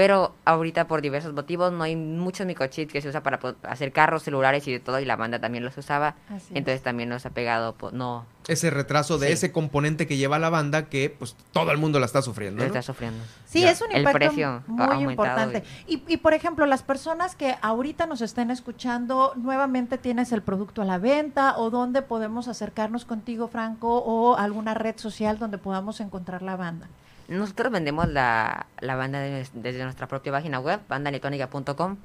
Pero 0.02 0.34
ahorita 0.46 0.88
por 0.88 1.04
diversos 1.04 1.32
motivos 1.32 1.72
no 1.72 1.84
hay 1.84 1.96
muchos 1.96 2.48
microchips 2.48 2.92
que 2.92 3.02
se 3.04 3.10
usa 3.10 3.22
para 3.22 3.40
hacer 3.70 3.92
carros, 3.92 4.24
celulares 4.24 4.68
y 4.68 4.72
de 4.72 4.80
todo. 4.80 5.00
Y 5.00 5.06
la 5.06 5.16
banda 5.16 5.38
también 5.38 5.64
los 5.64 5.78
usaba. 5.78 6.16
Así 6.28 6.38
es. 6.50 6.56
Entonces 6.56 6.82
también 6.82 7.08
nos 7.08 7.28
ha 7.28 7.30
pegado, 7.30 7.76
pues, 7.76 7.94
no, 7.94 8.26
Ese 8.48 8.72
retraso 8.72 9.20
de 9.20 9.28
Sí. 9.28 9.34
ese 9.34 9.52
componente 9.52 10.08
que 10.08 10.18
lleva 10.18 10.40
la 10.40 10.50
banda 10.50 10.86
que 10.90 11.16
pues 11.16 11.36
todo 11.52 11.72
el 11.72 11.78
mundo 11.78 12.00
la 12.00 12.08
está 12.08 12.24
sufriendo, 12.24 12.64
está 12.64 12.82
sufriendo. 12.82 13.24
Sí, 13.46 13.62
Ya. 13.62 13.70
es 13.70 13.82
un 13.82 13.92
El 13.92 14.00
impacto 14.00 14.18
precio 14.18 14.64
ha 14.80 14.94
muy 14.96 15.12
importante. 15.12 15.64
Y, 15.86 16.02
y, 16.08 16.18
por 16.18 16.34
ejemplo, 16.34 16.66
las 16.66 16.82
personas 16.82 17.36
que 17.36 17.56
ahorita 17.62 18.08
nos 18.08 18.22
estén 18.22 18.50
escuchando, 18.50 19.34
nuevamente 19.36 20.00
tienes 20.00 20.32
el 20.32 20.42
producto 20.42 20.82
a 20.82 20.86
la 20.86 20.98
venta 20.98 21.56
o 21.60 21.70
dónde 21.70 22.02
podemos 22.02 22.48
acercarnos 22.48 23.06
contigo, 23.06 23.48
Franco, 23.48 24.00
o 24.00 24.36
alguna 24.36 24.74
red 24.74 24.98
social 24.98 25.38
donde 25.38 25.60
podamos 25.60 26.00
encontrar 26.00 26.42
la 26.42 26.56
banda. 26.56 26.88
Nosotros 27.28 27.72
vendemos 27.72 28.08
la, 28.10 28.66
la 28.80 28.96
banda 28.96 29.20
de- 29.20 29.48
desde 29.54 29.84
nuestra 29.84 30.08
propia 30.08 30.32
página 30.32 30.60
web, 30.60 30.80
bandaneutónica.com. 30.88 31.98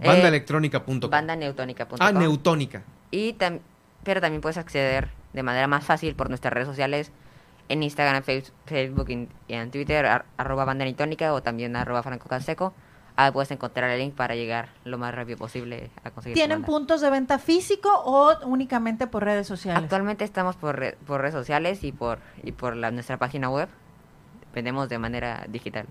Eh, 0.00 0.06
Bandaelectrónica.com. 0.08 1.10
bandaneutónica.com. 1.10 1.98
Ah, 2.00 2.12
Neutónica. 2.12 2.82
Y 3.10 3.34
tam- 3.34 3.60
pero 4.02 4.20
también 4.20 4.40
puedes 4.40 4.58
acceder 4.58 5.08
de 5.32 5.42
manera 5.42 5.66
más 5.66 5.84
fácil 5.84 6.14
por 6.14 6.28
nuestras 6.28 6.52
redes 6.52 6.68
sociales 6.68 7.10
en 7.68 7.82
Instagram, 7.82 8.22
Face- 8.22 8.52
Facebook 8.66 9.08
y 9.08 9.28
en 9.48 9.70
Twitter, 9.70 10.04
ar- 10.06 10.26
arroba 10.36 10.64
banda 10.64 10.84
Neutónica 10.84 11.32
o 11.32 11.42
también 11.42 11.74
arroba 11.76 12.02
Franco 12.02 12.28
Canseco. 12.28 12.74
Ahí 13.16 13.30
puedes 13.30 13.50
encontrar 13.52 13.88
el 13.90 14.00
link 14.00 14.14
para 14.14 14.34
llegar 14.34 14.70
lo 14.84 14.98
más 14.98 15.14
rápido 15.14 15.38
posible 15.38 15.90
a 16.02 16.10
conseguir 16.10 16.34
¿Tienen 16.34 16.62
puntos 16.62 17.00
de 17.00 17.10
venta 17.10 17.38
físico 17.38 17.88
o 18.04 18.36
únicamente 18.44 19.06
por 19.06 19.22
redes 19.24 19.46
sociales? 19.46 19.80
Actualmente 19.84 20.24
estamos 20.24 20.56
por, 20.56 20.76
re- 20.76 20.98
por 21.06 21.20
redes 21.20 21.34
sociales 21.34 21.84
y 21.84 21.92
por, 21.92 22.18
y 22.42 22.50
por 22.50 22.74
la, 22.74 22.90
nuestra 22.90 23.16
página 23.16 23.48
web. 23.50 23.68
Vendemos 24.54 24.88
de 24.88 24.98
manera 24.98 25.44
digital. 25.48 25.86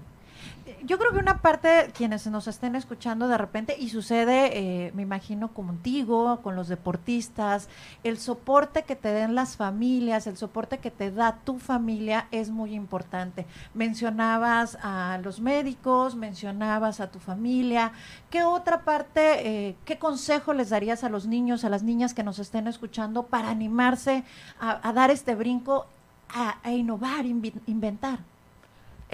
Yo 0.86 0.98
creo 0.98 1.12
que 1.12 1.20
una 1.20 1.42
parte, 1.42 1.92
quienes 1.96 2.28
nos 2.28 2.48
estén 2.48 2.76
escuchando 2.76 3.28
de 3.28 3.38
repente, 3.38 3.76
y 3.78 3.90
sucede, 3.90 4.58
eh, 4.58 4.92
me 4.94 5.02
imagino, 5.02 5.54
contigo, 5.54 6.42
con 6.42 6.56
los 6.56 6.68
deportistas, 6.68 7.70
el 8.04 8.18
soporte 8.18 8.84
que 8.84 8.96
te 8.96 9.10
den 9.10 9.36
las 9.36 9.56
familias, 9.56 10.28
el 10.28 10.38
soporte 10.38 10.80
que 10.80 10.92
te 10.92 11.12
da 11.12 11.38
tu 11.44 11.60
familia 11.60 12.28
es 12.32 12.50
muy 12.50 12.74
importante. 12.74 13.46
Mencionabas 13.74 14.78
a 14.82 15.20
los 15.24 15.40
médicos, 15.40 16.16
mencionabas 16.16 17.00
a 17.00 17.12
tu 17.12 17.20
familia. 17.20 17.92
¿Qué 18.30 18.44
otra 18.44 18.82
parte, 18.84 19.70
eh, 19.70 19.76
qué 19.86 19.98
consejo 19.98 20.54
les 20.54 20.70
darías 20.70 21.04
a 21.04 21.10
los 21.10 21.28
niños, 21.28 21.64
a 21.64 21.70
las 21.70 21.84
niñas 21.84 22.14
que 22.14 22.24
nos 22.24 22.40
estén 22.40 22.68
escuchando 22.68 23.24
para 23.24 23.50
animarse 23.50 24.24
a, 24.60 24.92
dar 24.94 25.12
este 25.12 25.36
brinco, 25.36 25.86
a, 26.30 26.72
innovar, 26.72 27.26
inventar? 27.26 28.20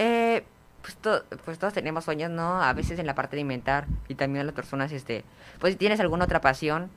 Eh, 0.02 0.44
pues, 0.82 0.96
to- 0.96 1.24
pues 1.44 1.58
todos 1.58 1.74
tenemos 1.74 2.04
sueños, 2.04 2.30
¿no? 2.30 2.62
A 2.62 2.72
veces 2.72 2.98
en 2.98 3.06
la 3.06 3.14
parte 3.14 3.36
de 3.36 3.42
inventar 3.42 3.86
y 4.08 4.14
también 4.14 4.46
las 4.46 4.54
personas, 4.54 4.92
este, 4.92 5.24
pues 5.58 5.74
si 5.74 5.78
tienes 5.78 6.00
alguna 6.00 6.24
otra 6.24 6.40
pasión, 6.40 6.90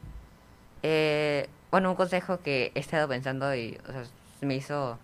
eh, 0.84 1.50
bueno, 1.72 1.90
un 1.92 1.96
consejo 1.96 2.40
que 2.42 2.72
he 2.76 2.80
estado 2.80 3.08
pensando 3.08 3.54
y 3.56 3.78
o 3.90 3.92
sea, 3.92 4.04
se 4.40 4.46
me 4.46 4.56
hizo 4.56 5.00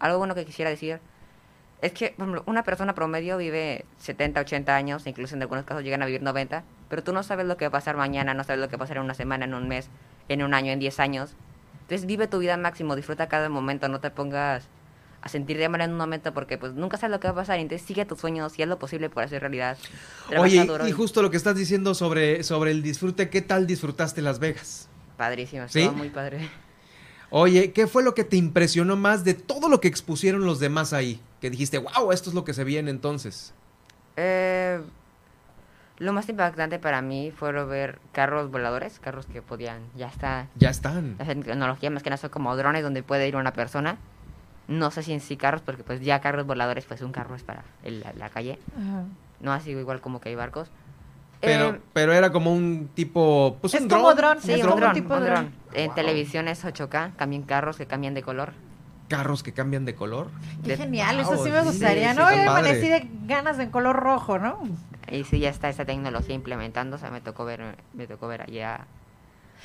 algo 0.00 0.18
bueno 0.18 0.34
que 0.34 0.44
quisiera 0.44 0.70
decir, 0.70 1.00
es 1.82 1.92
que 1.92 2.14
por 2.16 2.42
una 2.46 2.62
persona 2.64 2.94
promedio 2.94 3.36
vive 3.38 3.84
70, 3.98 4.40
80 4.40 4.76
años, 4.76 5.06
incluso 5.06 5.36
en 5.36 5.42
algunos 5.42 5.64
casos 5.64 5.84
llegan 5.84 6.02
a 6.02 6.06
vivir 6.06 6.22
90, 6.22 6.64
pero 6.88 7.04
tú 7.04 7.12
no 7.12 7.22
sabes 7.22 7.46
lo 7.46 7.56
que 7.56 7.66
va 7.66 7.68
a 7.68 7.72
pasar 7.72 7.96
mañana, 7.96 8.34
no 8.34 8.44
sabes 8.44 8.60
lo 8.60 8.68
que 8.68 8.76
va 8.76 8.82
a 8.84 8.86
pasar 8.86 8.98
en 8.98 9.04
una 9.04 9.14
semana, 9.14 9.44
en 9.46 9.54
un 9.54 9.68
mes, 9.68 9.90
en 10.28 10.42
un 10.42 10.54
año, 10.54 10.72
en 10.72 10.80
10 10.80 11.00
años. 11.00 11.34
Entonces 11.82 12.06
vive 12.06 12.28
tu 12.28 12.38
vida 12.38 12.56
máximo, 12.56 12.96
disfruta 12.96 13.28
cada 13.28 13.48
momento, 13.50 13.88
no 13.88 14.00
te 14.00 14.10
pongas 14.10 14.68
a 15.24 15.28
sentir 15.30 15.56
de 15.56 15.70
manera 15.70 15.86
en 15.86 15.92
un 15.92 15.96
momento 15.96 16.34
porque 16.34 16.58
pues 16.58 16.74
nunca 16.74 16.98
sabes 16.98 17.10
lo 17.12 17.18
que 17.18 17.28
va 17.28 17.32
a 17.32 17.36
pasar, 17.36 17.58
entonces 17.58 17.86
sigue 17.86 18.04
tus 18.04 18.20
sueños 18.20 18.58
y 18.58 18.62
haz 18.62 18.68
lo 18.68 18.78
posible 18.78 19.08
por 19.08 19.22
hacer 19.22 19.40
realidad. 19.40 19.78
Oye, 20.38 20.68
y 20.86 20.92
justo 20.92 21.22
lo 21.22 21.30
que 21.30 21.38
estás 21.38 21.56
diciendo 21.56 21.94
sobre, 21.94 22.42
sobre 22.42 22.72
el 22.72 22.82
disfrute, 22.82 23.30
¿qué 23.30 23.40
tal 23.40 23.66
disfrutaste 23.66 24.20
Las 24.20 24.38
Vegas? 24.38 24.86
Padrísimo, 25.16 25.66
¿Sí? 25.68 25.88
muy 25.88 26.10
padre. 26.10 26.50
Oye, 27.30 27.72
¿qué 27.72 27.86
fue 27.86 28.02
lo 28.04 28.14
que 28.14 28.24
te 28.24 28.36
impresionó 28.36 28.96
más 28.96 29.24
de 29.24 29.32
todo 29.32 29.70
lo 29.70 29.80
que 29.80 29.88
expusieron 29.88 30.44
los 30.44 30.60
demás 30.60 30.92
ahí? 30.92 31.20
Que 31.40 31.48
dijiste, 31.48 31.78
wow, 31.78 32.12
esto 32.12 32.28
es 32.28 32.34
lo 32.34 32.44
que 32.44 32.52
se 32.52 32.62
viene 32.64 32.90
entonces. 32.90 33.54
Eh, 34.16 34.78
lo 35.98 36.12
más 36.12 36.28
impactante 36.28 36.78
para 36.78 37.00
mí 37.00 37.32
fue 37.34 37.50
ver 37.64 37.98
carros 38.12 38.50
voladores, 38.50 39.00
carros 39.00 39.24
que 39.24 39.40
podían, 39.40 39.80
ya 39.96 40.08
está, 40.08 40.48
Ya 40.56 40.68
están. 40.68 41.16
la 41.18 41.24
tecnología 41.24 41.90
más 41.90 42.02
que 42.02 42.10
nada 42.10 42.18
son 42.20 42.30
como 42.30 42.54
drones 42.56 42.82
donde 42.82 43.02
puede 43.02 43.26
ir 43.26 43.36
una 43.36 43.52
persona. 43.54 43.96
No 44.68 44.90
sé 44.90 45.02
si 45.02 45.12
en 45.12 45.20
sí 45.20 45.36
carros, 45.36 45.60
porque 45.62 45.82
pues 45.84 46.00
ya 46.00 46.20
carros 46.20 46.46
voladores, 46.46 46.84
pues 46.86 47.02
un 47.02 47.12
carro 47.12 47.34
es 47.34 47.42
para 47.42 47.64
el- 47.82 48.00
la, 48.00 48.12
la 48.14 48.28
calle. 48.30 48.58
No 49.40 49.52
así 49.52 49.70
igual 49.70 50.00
como 50.00 50.20
que 50.20 50.30
hay 50.30 50.34
barcos. 50.34 50.70
Pero, 51.40 51.74
Eh, 51.74 51.80
pero 51.92 52.12
era 52.14 52.32
como 52.32 52.52
un 52.54 52.88
tipo, 52.94 53.58
pues 53.60 53.74
Es 53.74 53.82
un 53.82 53.88
como 53.88 54.14
dron. 54.14 54.40
sí, 54.40 54.52
es 54.52 54.64
un 54.64 54.76
dron, 54.76 54.94
tipo 54.94 55.14
un 55.14 55.24
dron. 55.24 55.52
En 55.74 55.88
Wow. 55.88 55.94
televisiones 55.94 56.64
8K, 56.64 57.12
cambian 57.16 57.42
carros 57.42 57.76
que 57.76 57.86
cambian 57.86 58.14
de 58.14 58.22
color. 58.22 58.52
Carros 59.08 59.42
que 59.42 59.52
cambian 59.52 59.84
de 59.84 59.94
color. 59.94 60.30
Qué 60.62 60.70
De- 60.70 60.76
genial, 60.78 61.20
eso 61.20 61.44
sí 61.44 61.50
me 61.50 61.60
gustaría, 61.62 62.12
sí, 62.14 62.18
¿no? 62.18 62.30
Yo 62.30 62.50
amanecí 62.50 62.88
de 62.88 63.06
ganas 63.26 63.58
de 63.58 63.64
en 63.64 63.70
color 63.70 63.96
rojo, 63.96 64.38
¿no? 64.38 64.58
Y 65.12 65.24
sí, 65.24 65.38
ya 65.40 65.50
está 65.50 65.68
esa 65.68 65.84
tecnología 65.84 66.34
implementándose. 66.34 67.10
Me 67.10 67.20
tocó 67.20 67.44
ver, 67.44 67.76
me 67.92 68.06
tocó 68.06 68.26
ver 68.28 68.40
allá 68.40 68.86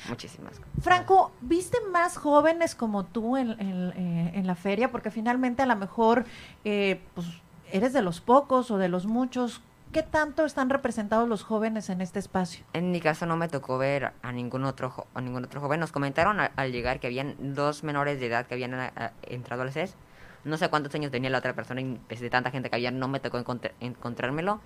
muchísimas. 0.08 0.60
Franco, 0.82 1.32
¿viste 1.40 1.78
más 1.92 2.16
jóvenes 2.16 2.74
como 2.74 3.04
tú 3.04 3.36
en, 3.36 3.50
en- 3.60 3.92
eh, 3.96 4.32
en 4.34 4.46
la 4.46 4.54
feria? 4.54 4.90
Porque 4.90 5.10
finalmente 5.10 5.62
a 5.62 5.66
lo 5.66 5.76
mejor 5.76 6.24
eh, 6.64 7.00
pues, 7.14 7.26
eres 7.72 7.92
de 7.92 8.02
los 8.02 8.20
pocos 8.20 8.70
o 8.70 8.78
de 8.78 8.88
los 8.88 9.06
muchos. 9.06 9.60
¿Qué 9.92 10.04
tanto 10.04 10.44
están 10.44 10.70
representados 10.70 11.28
los 11.28 11.42
jóvenes 11.42 11.90
en 11.90 12.00
este 12.00 12.20
espacio? 12.20 12.64
En 12.74 12.92
mi 12.92 13.00
caso 13.00 13.26
no 13.26 13.36
me 13.36 13.48
tocó 13.48 13.76
ver 13.76 14.12
a 14.22 14.30
ningún 14.30 14.62
otro 14.64 15.06
a 15.14 15.20
ningún 15.20 15.44
otro 15.44 15.60
joven. 15.60 15.80
Nos 15.80 15.90
comentaron 15.90 16.38
a- 16.38 16.52
al 16.54 16.70
llegar 16.70 17.00
que 17.00 17.08
habían 17.08 17.34
dos 17.54 17.82
menores 17.82 18.20
de 18.20 18.26
edad 18.26 18.46
que 18.46 18.54
habían 18.54 18.74
a- 18.74 18.92
a- 18.94 19.12
entrado 19.22 19.62
al 19.62 19.72
CES. 19.72 19.96
No 20.44 20.56
sé 20.58 20.68
cuántos 20.70 20.94
años 20.94 21.10
tenía 21.10 21.28
la 21.28 21.38
otra 21.38 21.54
persona 21.54 21.80
y 21.80 22.00
pues, 22.06 22.20
de 22.20 22.30
tanta 22.30 22.52
gente 22.52 22.70
que 22.70 22.76
había 22.76 22.92
no 22.92 23.08
me 23.08 23.18
tocó 23.18 23.38
encontr- 23.38 23.72
encontrármelo. 23.80 24.60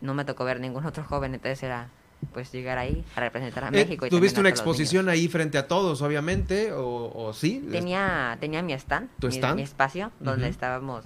No 0.00 0.14
me 0.14 0.24
tocó 0.24 0.44
ver 0.46 0.58
ningún 0.58 0.86
otro 0.86 1.04
joven, 1.04 1.34
entonces 1.34 1.62
era 1.62 1.88
pues 2.32 2.52
llegar 2.52 2.78
ahí 2.78 3.04
a 3.16 3.20
representar 3.20 3.64
a 3.64 3.70
Eh, 3.70 3.72
México. 3.72 4.06
y 4.06 4.10
¿Tuviste 4.10 4.40
una 4.40 4.48
exposición 4.48 5.08
ahí 5.08 5.28
frente 5.28 5.58
a 5.58 5.66
todos, 5.66 6.02
obviamente? 6.02 6.72
¿O, 6.72 7.10
o 7.14 7.32
sí? 7.32 7.62
Tenía, 7.70 8.36
tenía 8.40 8.62
mi 8.62 8.72
stand, 8.74 9.08
¿Tu 9.18 9.28
mi, 9.28 9.36
stand? 9.36 9.56
mi 9.56 9.62
espacio, 9.62 10.12
donde 10.20 10.48
estábamos, 10.48 11.04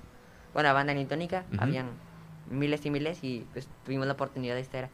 bueno, 0.53 0.69
la 0.69 0.73
banda 0.73 0.95
nitónica, 0.95 1.45
Ujú. 1.53 1.63
habían 1.63 1.87
miles 2.51 2.85
y 2.85 2.91
miles 2.91 3.19
y 3.23 3.47
pues 3.53 3.69
tuvimos 3.85 4.07
la 4.07 4.13
oportunidad 4.15 4.55
de 4.55 4.61
estar 4.61 4.91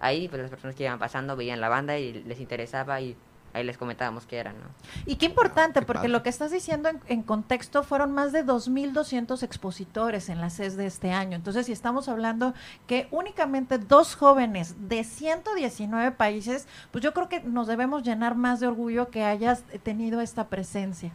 ahí, 0.00 0.28
pues 0.28 0.40
las 0.42 0.50
personas 0.50 0.76
que 0.76 0.84
iban 0.84 0.98
pasando 0.98 1.36
veían 1.36 1.60
la 1.60 1.68
banda 1.68 1.98
y 1.98 2.12
les 2.12 2.40
interesaba 2.40 3.00
y 3.00 3.16
ahí 3.52 3.64
les 3.64 3.78
comentábamos 3.78 4.26
qué 4.26 4.38
eran, 4.38 4.56
¿no? 4.58 4.66
Y 5.06 5.16
qué 5.16 5.26
importante, 5.26 5.80
qué 5.80 5.86
porque 5.86 6.00
padre. 6.00 6.10
lo 6.10 6.22
que 6.22 6.28
estás 6.28 6.50
diciendo 6.50 6.88
en, 6.88 7.00
en 7.06 7.22
contexto 7.22 7.82
fueron 7.82 8.12
más 8.12 8.32
de 8.32 8.44
2.200 8.44 9.42
expositores 9.42 10.28
en 10.28 10.40
la 10.40 10.50
CES 10.50 10.76
de 10.76 10.86
este 10.86 11.12
año. 11.12 11.36
Entonces, 11.36 11.66
si 11.66 11.72
estamos 11.72 12.08
hablando 12.08 12.54
que 12.86 13.08
únicamente 13.10 13.78
dos 13.78 14.14
jóvenes 14.14 14.74
de 14.88 15.04
119 15.04 16.12
países, 16.12 16.66
pues 16.90 17.02
yo 17.02 17.12
creo 17.12 17.28
que 17.28 17.40
nos 17.40 17.66
debemos 17.66 18.02
llenar 18.02 18.34
más 18.34 18.60
de 18.60 18.66
orgullo 18.66 19.10
que 19.10 19.24
hayas 19.24 19.62
tenido 19.82 20.20
esta 20.20 20.48
presencia. 20.48 21.12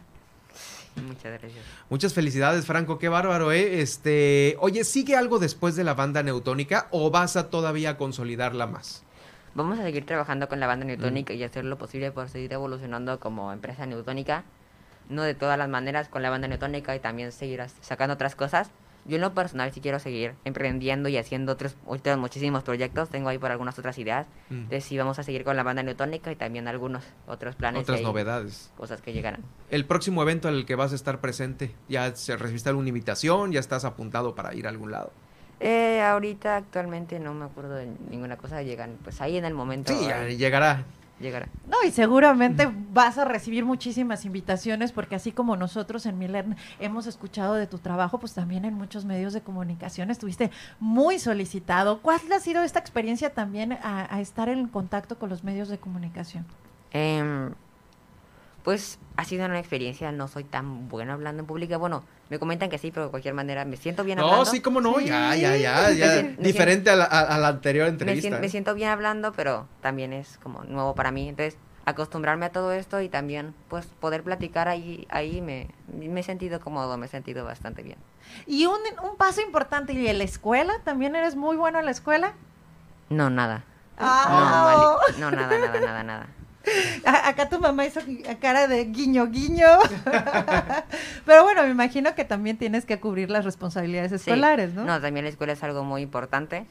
Muchas 0.96 1.38
gracias. 1.40 1.64
Muchas 1.90 2.14
felicidades, 2.14 2.64
Franco, 2.64 2.98
qué 2.98 3.08
bárbaro, 3.08 3.52
¿eh? 3.52 3.80
Este, 3.80 4.56
oye, 4.60 4.84
¿sigue 4.84 5.16
algo 5.16 5.38
después 5.38 5.76
de 5.76 5.84
la 5.84 5.94
banda 5.94 6.22
neutónica 6.22 6.88
o 6.90 7.10
vas 7.10 7.36
a 7.36 7.50
todavía 7.50 7.96
consolidarla 7.96 8.66
más? 8.66 9.05
Vamos 9.56 9.78
a 9.78 9.82
seguir 9.84 10.04
trabajando 10.04 10.48
con 10.50 10.60
la 10.60 10.66
banda 10.66 10.84
Mm. 10.84 10.88
neutónica 10.88 11.32
y 11.32 11.42
hacer 11.42 11.64
lo 11.64 11.78
posible 11.78 12.12
por 12.12 12.28
seguir 12.28 12.52
evolucionando 12.52 13.18
como 13.18 13.52
empresa 13.54 13.86
neutónica. 13.86 14.44
No 15.08 15.22
de 15.22 15.34
todas 15.34 15.56
las 15.56 15.68
maneras 15.70 16.08
con 16.08 16.22
la 16.22 16.28
banda 16.28 16.46
neutónica 16.46 16.94
y 16.94 17.00
también 17.00 17.32
seguir 17.32 17.64
sacando 17.80 18.12
otras 18.14 18.34
cosas. 18.34 18.70
Yo 19.06 19.14
en 19.16 19.22
lo 19.22 19.32
personal 19.32 19.72
sí 19.72 19.80
quiero 19.80 19.98
seguir 19.98 20.34
emprendiendo 20.44 21.08
y 21.08 21.16
haciendo 21.16 21.52
otros, 21.52 21.74
otros 21.86 22.18
muchísimos 22.18 22.64
proyectos. 22.64 23.08
Tengo 23.08 23.30
ahí 23.30 23.38
por 23.38 23.50
algunas 23.50 23.78
otras 23.78 23.96
ideas. 23.98 24.26
Mm. 24.50 24.54
Entonces 24.54 24.84
sí 24.84 24.98
vamos 24.98 25.18
a 25.18 25.22
seguir 25.22 25.42
con 25.44 25.56
la 25.56 25.62
banda 25.62 25.82
neutónica 25.82 26.30
y 26.32 26.36
también 26.36 26.68
algunos 26.68 27.02
otros 27.26 27.54
planes. 27.54 27.82
Otras 27.82 28.02
novedades. 28.02 28.70
Cosas 28.76 29.00
que 29.00 29.14
llegarán. 29.14 29.42
El 29.70 29.86
próximo 29.86 30.20
evento 30.22 30.48
al 30.48 30.66
que 30.66 30.74
vas 30.74 30.92
a 30.92 30.96
estar 30.96 31.20
presente, 31.22 31.74
¿ya 31.88 32.14
se 32.14 32.36
recibiste 32.36 32.68
alguna 32.68 32.88
invitación? 32.88 33.52
¿Ya 33.52 33.60
estás 33.60 33.86
apuntado 33.86 34.34
para 34.34 34.52
ir 34.54 34.66
a 34.66 34.70
algún 34.70 34.90
lado? 34.90 35.12
Eh, 35.60 36.02
ahorita 36.02 36.56
actualmente 36.56 37.18
no 37.18 37.32
me 37.34 37.44
acuerdo 37.46 37.74
de 37.74 37.88
ninguna 38.10 38.36
cosa. 38.36 38.62
Llegan 38.62 38.96
pues 39.02 39.20
ahí 39.20 39.36
en 39.36 39.44
el 39.44 39.54
momento. 39.54 39.92
Sí, 39.92 40.06
ya 40.06 40.20
ahí. 40.20 40.36
llegará. 40.36 40.84
llegará. 41.18 41.48
No, 41.66 41.76
y 41.86 41.90
seguramente 41.90 42.68
vas 42.92 43.16
a 43.16 43.24
recibir 43.24 43.64
muchísimas 43.64 44.24
invitaciones 44.24 44.92
porque 44.92 45.14
así 45.14 45.32
como 45.32 45.56
nosotros 45.56 46.04
en 46.06 46.18
Milen 46.18 46.56
hemos 46.78 47.06
escuchado 47.06 47.54
de 47.54 47.66
tu 47.66 47.78
trabajo, 47.78 48.18
pues 48.18 48.34
también 48.34 48.64
en 48.66 48.74
muchos 48.74 49.04
medios 49.06 49.32
de 49.32 49.40
comunicación 49.40 50.10
estuviste 50.10 50.50
muy 50.78 51.18
solicitado. 51.18 52.00
¿Cuál 52.02 52.20
ha 52.34 52.40
sido 52.40 52.62
esta 52.62 52.78
experiencia 52.78 53.32
también 53.32 53.72
a, 53.72 54.14
a 54.14 54.20
estar 54.20 54.48
en 54.50 54.68
contacto 54.68 55.18
con 55.18 55.30
los 55.30 55.42
medios 55.42 55.68
de 55.68 55.78
comunicación? 55.78 56.44
Em, 56.92 57.52
pues 58.66 58.98
ha 59.16 59.24
sido 59.24 59.46
una 59.46 59.60
experiencia, 59.60 60.10
no 60.10 60.26
soy 60.26 60.42
tan 60.42 60.88
buena 60.88 61.12
hablando 61.12 61.38
en 61.40 61.46
público. 61.46 61.78
Bueno, 61.78 62.02
me 62.30 62.40
comentan 62.40 62.68
que 62.68 62.78
sí, 62.78 62.90
pero 62.90 63.04
de 63.04 63.10
cualquier 63.12 63.32
manera 63.32 63.64
me 63.64 63.76
siento 63.76 64.02
bien 64.02 64.18
hablando. 64.18 64.44
No, 64.44 64.50
sí, 64.50 64.60
cómo 64.60 64.80
no, 64.80 64.98
Sí. 64.98 65.04
ya, 65.06 65.36
ya, 65.36 65.56
ya, 65.56 65.88
ya. 65.92 66.22
Diferente 66.36 66.90
a 66.90 66.96
la, 66.96 67.04
a- 67.04 67.20
a 67.36 67.38
la 67.38 67.46
anterior 67.46 67.84
me, 67.86 67.90
entrevista. 67.92 68.28
sien- 68.28 68.40
me 68.40 68.46
¿eh? 68.48 68.50
siento 68.50 68.74
bien 68.74 68.90
hablando, 68.90 69.32
pero 69.34 69.68
también 69.82 70.12
es 70.12 70.38
como 70.42 70.64
nuevo 70.64 70.96
para 70.96 71.12
mí. 71.12 71.28
Entonces, 71.28 71.56
acostumbrarme 71.84 72.46
a 72.46 72.50
todo 72.50 72.72
esto 72.72 73.00
y 73.00 73.08
también, 73.08 73.54
pues, 73.68 73.86
poder 73.86 74.24
platicar 74.24 74.66
ahí, 74.66 75.06
ahí 75.10 75.40
me, 75.40 75.68
me 75.96 76.18
he 76.18 76.24
sentido 76.24 76.58
cómodo, 76.58 76.96
me 76.98 77.06
he 77.06 77.08
sentido 77.08 77.44
bastante 77.44 77.84
bien. 77.84 77.98
Y 78.48 78.66
un, 78.66 78.80
un 79.08 79.16
paso 79.16 79.42
importante, 79.42 79.92
¿y 79.92 80.08
en 80.08 80.18
la 80.18 80.24
escuela? 80.24 80.72
¿También 80.82 81.14
eres 81.14 81.36
muy 81.36 81.54
bueno 81.56 81.78
en 81.78 81.84
la 81.84 81.92
escuela? 81.92 82.32
No, 83.10 83.30
nada. 83.30 83.62
Ah. 83.96 84.26
No, 84.28 84.96
mali- 85.06 85.20
no, 85.20 85.30
nada, 85.30 85.58
nada, 85.58 85.80
nada, 85.80 86.02
nada. 86.02 86.26
A- 87.04 87.28
Acá 87.28 87.48
tu 87.48 87.58
mamá 87.60 87.84
hizo 87.86 88.00
cara 88.40 88.66
de 88.68 88.84
guiño, 88.86 89.26
guiño. 89.28 89.66
Pero 91.24 91.42
bueno, 91.44 91.62
me 91.62 91.70
imagino 91.70 92.14
que 92.14 92.24
también 92.24 92.56
tienes 92.56 92.84
que 92.84 92.98
cubrir 93.00 93.30
las 93.30 93.44
responsabilidades 93.44 94.10
Sí. 94.22 94.30
escolares, 94.30 94.74
¿no? 94.74 94.84
No, 94.84 95.00
también 95.00 95.24
la 95.24 95.30
escuela 95.30 95.52
es 95.52 95.62
algo 95.62 95.84
muy 95.84 96.02
importante. 96.02 96.66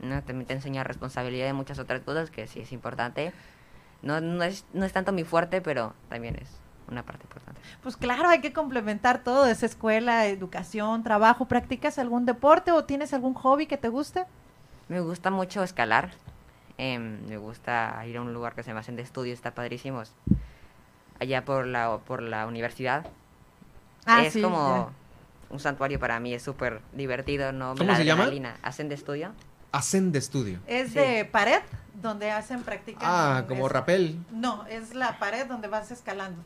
¿no? 0.00 0.22
También 0.22 0.46
te 0.46 0.52
enseña 0.54 0.84
responsabilidad 0.84 1.46
de 1.46 1.52
muchas 1.54 1.78
otras 1.78 2.02
cosas 2.02 2.30
que 2.30 2.46
sí 2.46 2.60
es 2.60 2.72
importante. 2.72 3.32
No, 4.02 4.20
no, 4.20 4.44
es, 4.44 4.64
no 4.74 4.84
es 4.84 4.92
tanto 4.92 5.12
mi 5.12 5.24
fuerte, 5.24 5.62
pero 5.62 5.94
también 6.10 6.36
es 6.36 6.48
una 6.90 7.02
parte 7.02 7.22
importante. 7.24 7.58
Pues 7.82 7.96
claro, 7.96 8.28
hay 8.28 8.40
que 8.40 8.52
complementar 8.52 9.22
todo, 9.24 9.46
esa 9.46 9.64
escuela, 9.64 10.26
educación, 10.26 11.02
trabajo. 11.04 11.46
¿Practicas 11.46 11.98
algún 11.98 12.26
deporte 12.26 12.70
o 12.72 12.84
tienes 12.84 13.14
algún 13.14 13.32
hobby 13.32 13.66
que 13.66 13.78
te 13.78 13.88
guste? 13.88 14.24
Me 14.88 15.00
gusta 15.00 15.30
mucho 15.30 15.62
escalar. 15.62 16.10
Em, 16.78 17.26
me 17.28 17.36
gusta 17.36 18.02
ir 18.06 18.16
a 18.16 18.22
un 18.22 18.32
lugar 18.34 18.54
que 18.54 18.62
se 18.62 18.68
llama 18.70 18.80
Hacen 18.80 18.96
de 18.96 19.02
Estudio, 19.02 19.32
está 19.32 19.54
padrísimo. 19.54 20.02
es 20.02 20.12
Allá 21.20 21.44
por 21.44 21.66
la, 21.66 21.98
por 21.98 22.22
la 22.22 22.46
universidad. 22.46 23.06
Ah, 24.06 24.24
es 24.24 24.32
sí, 24.32 24.42
como 24.42 24.90
un 25.50 25.60
santuario 25.60 25.98
para 26.00 26.18
mí, 26.20 26.34
es 26.34 26.42
súper 26.42 26.80
divertido. 26.92 27.52
¿no? 27.52 27.74
¿Cómo 27.76 27.90
La 27.90 27.96
se 27.96 28.04
llama? 28.04 28.24
adrenalina. 28.24 28.56
Hacen 28.62 28.88
de 28.88 28.96
Estudio. 28.96 29.30
Hacen 29.72 30.12
de 30.12 30.18
estudio. 30.20 30.60
Es 30.68 30.88
Sí. 30.92 30.98
de 31.00 31.24
pared, 31.24 31.60
donde 32.00 32.30
hacen 32.30 32.62
práctica. 32.62 33.00
Ah, 33.02 33.44
como 33.48 33.68
rapel. 33.68 34.18
No, 34.30 34.64
es 34.66 34.94
la 34.94 35.18
pared 35.18 35.46
donde 35.46 35.66
vas 35.66 35.90
escalando. 35.90 36.40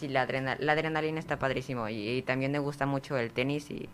Sí, 0.00 0.08
la, 0.08 0.24
la 0.26 0.72
adrenalina 0.72 1.18
está 1.20 1.38
padrísimo. 1.38 1.88
Y, 1.90 2.08
y 2.08 2.22
también 2.22 2.52
me 2.52 2.58
gusta 2.58 2.86
mucho 2.86 3.18
el 3.18 3.32
tenis 3.32 3.70
y, 3.70 3.88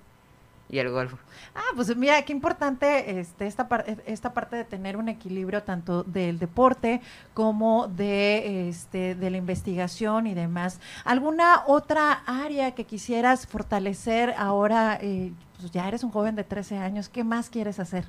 y 0.70 0.78
el 0.78 0.90
golf. 0.90 1.14
Ah, 1.54 1.72
pues 1.74 1.94
mira, 1.96 2.22
qué 2.22 2.32
importante 2.32 3.18
este, 3.18 3.46
esta, 3.46 3.68
esta 4.06 4.32
parte 4.32 4.56
de 4.56 4.64
tener 4.64 4.96
un 4.96 5.08
equilibrio 5.08 5.62
tanto 5.62 6.02
del 6.04 6.38
deporte 6.38 7.00
como 7.34 7.88
de, 7.88 8.68
este, 8.68 9.14
de 9.14 9.30
la 9.30 9.36
investigación 9.36 10.26
y 10.26 10.34
demás. 10.34 10.80
¿Alguna 11.04 11.64
otra 11.66 12.22
área 12.26 12.72
que 12.72 12.84
quisieras 12.84 13.46
fortalecer 13.46 14.34
ahora? 14.36 14.98
eh, 15.00 15.32
pues 15.58 15.72
ya 15.72 15.86
eres 15.86 16.04
un 16.04 16.10
joven 16.10 16.36
de 16.36 16.44
13 16.44 16.78
años, 16.78 17.08
¿qué 17.08 17.22
más 17.22 17.50
quieres 17.50 17.78
hacer? 17.80 18.06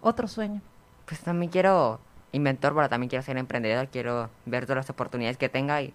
¿Otro 0.00 0.28
sueño? 0.28 0.62
Pues 1.04 1.20
también 1.20 1.50
quiero 1.50 2.00
inventor, 2.32 2.74
pero 2.74 2.88
también 2.88 3.08
quiero 3.10 3.22
ser 3.22 3.36
emprendedor. 3.36 3.88
Quiero 3.88 4.30
ver 4.44 4.64
todas 4.64 4.76
las 4.76 4.90
oportunidades 4.90 5.36
que 5.36 5.48
tenga 5.48 5.82
y 5.82 5.92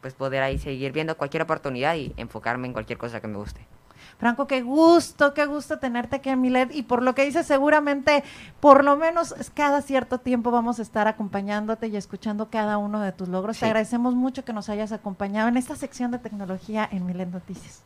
pues 0.00 0.14
poder 0.14 0.42
ahí 0.42 0.58
seguir 0.58 0.92
viendo 0.92 1.16
cualquier 1.16 1.42
oportunidad 1.42 1.94
y 1.96 2.12
enfocarme 2.16 2.66
en 2.66 2.72
cualquier 2.72 2.98
cosa 2.98 3.20
que 3.20 3.28
me 3.28 3.36
guste. 3.36 3.66
Franco, 4.18 4.46
qué 4.46 4.62
gusto, 4.62 5.34
qué 5.34 5.46
gusto 5.46 5.78
tenerte 5.78 6.16
aquí 6.16 6.30
en 6.30 6.40
Milet 6.40 6.74
y 6.74 6.82
por 6.82 7.02
lo 7.02 7.14
que 7.14 7.24
dices 7.24 7.46
seguramente 7.46 8.24
por 8.60 8.84
lo 8.84 8.96
menos 8.96 9.34
cada 9.54 9.82
cierto 9.82 10.18
tiempo 10.18 10.50
vamos 10.50 10.78
a 10.78 10.82
estar 10.82 11.08
acompañándote 11.08 11.88
y 11.88 11.96
escuchando 11.96 12.50
cada 12.50 12.78
uno 12.78 13.00
de 13.00 13.12
tus 13.12 13.28
logros. 13.28 13.58
Te 13.58 13.66
agradecemos 13.66 14.14
mucho 14.14 14.44
que 14.44 14.52
nos 14.52 14.68
hayas 14.68 14.92
acompañado 14.92 15.48
en 15.48 15.56
esta 15.56 15.76
sección 15.76 16.10
de 16.10 16.18
tecnología 16.18 16.88
en 16.90 17.06
Milet 17.06 17.30
Noticias. 17.30 17.82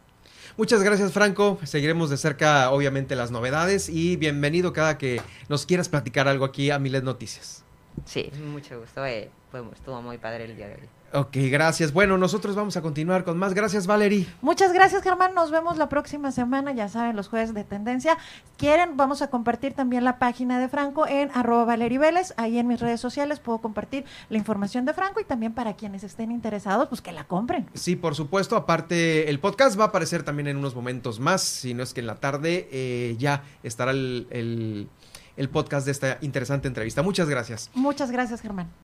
Muchas 0.57 0.83
gracias, 0.83 1.13
Franco. 1.13 1.59
Seguiremos 1.63 2.11
de 2.11 2.17
cerca, 2.17 2.71
obviamente, 2.71 3.15
las 3.15 3.31
novedades 3.31 3.89
y 3.89 4.17
bienvenido 4.17 4.73
cada 4.73 4.99
que 4.99 5.23
nos 5.49 5.67
quieras 5.67 5.89
platicar 5.89 6.27
algo 6.27 6.45
aquí 6.45 6.71
a 6.71 6.79
Milet 6.79 7.05
Noticias. 7.05 7.65
Sí, 8.05 8.31
mucho 8.53 8.81
gusto. 8.81 9.05
eh, 9.05 9.31
estuvo 9.73 10.01
muy 10.03 10.19
padre 10.19 10.45
el 10.45 10.57
día 10.57 10.69
de 10.69 10.75
hoy. 10.75 10.89
Ok, 11.11 11.39
gracias. 11.51 11.95
Bueno, 11.95 12.19
nosotros 12.19 12.55
vamos 12.55 12.77
a 12.77 12.83
continuar 12.83 13.25
con 13.25 13.39
más. 13.39 13.55
Gracias, 13.55 13.87
Valerie. 13.87 14.27
Muchas 14.43 14.75
gracias, 14.75 15.03
Germán. 15.03 15.33
Nos 15.33 15.51
vemos 15.51 15.79
la 15.79 15.89
próxima 15.89 16.33
semana. 16.33 16.73
Ya 16.73 16.91
saben, 16.91 17.17
los 17.17 17.29
jueves 17.29 17.55
de 17.55 17.65
tendencia. 17.65 18.19
Quieren, 18.59 18.99
vamos 18.99 19.23
a 19.23 19.31
compartir 19.31 19.73
también 19.73 20.05
la 20.05 20.19
página 20.19 20.59
de 20.59 20.69
Franco 20.69 21.07
en 21.07 21.31
arroba 21.33 21.65
Valerie 21.65 21.99
Vélez. 21.99 22.35
Ahí 22.37 22.59
en 22.59 22.67
mis 22.67 22.79
redes 22.79 23.01
sociales 23.01 23.41
puedo 23.41 23.57
compartir 23.57 24.05
la 24.29 24.37
información 24.37 24.85
de 24.85 24.93
Franco 24.93 25.19
y 25.19 25.25
también 25.25 25.55
para 25.55 25.77
quienes 25.77 26.05
estén 26.05 26.31
interesados, 26.31 26.89
pues 26.89 27.01
que 27.01 27.13
la 27.13 27.25
compren. 27.25 27.71
Sí, 27.73 27.97
por 27.97 28.15
supuesto. 28.15 28.55
Aparte, 28.55 29.31
el 29.31 29.41
podcast 29.41 29.81
va 29.81 29.85
a 29.85 29.89
aparecer 29.89 30.25
también 30.25 30.49
en 30.49 30.59
unos 30.59 30.75
momentos 30.75 31.21
más. 31.21 31.41
Si 31.41 31.73
no 31.73 31.83
es 31.85 31.95
que 31.95 32.01
en 32.01 32.07
la 32.07 32.17
tarde 32.17 32.69
eh, 32.71 33.17
ya 33.19 33.45
estará 33.63 33.93
el, 33.93 34.27
el 34.29 34.91
el 35.39 35.49
podcast 35.49 35.87
de 35.87 35.93
esta 35.93 36.19
interesante 36.21 36.69
entrevista. 36.69 37.03
Muchas 37.03 37.29
gracias. 37.29 37.71
Muchas 37.75 38.11
gracias, 38.11 38.43
Germán. 38.43 38.69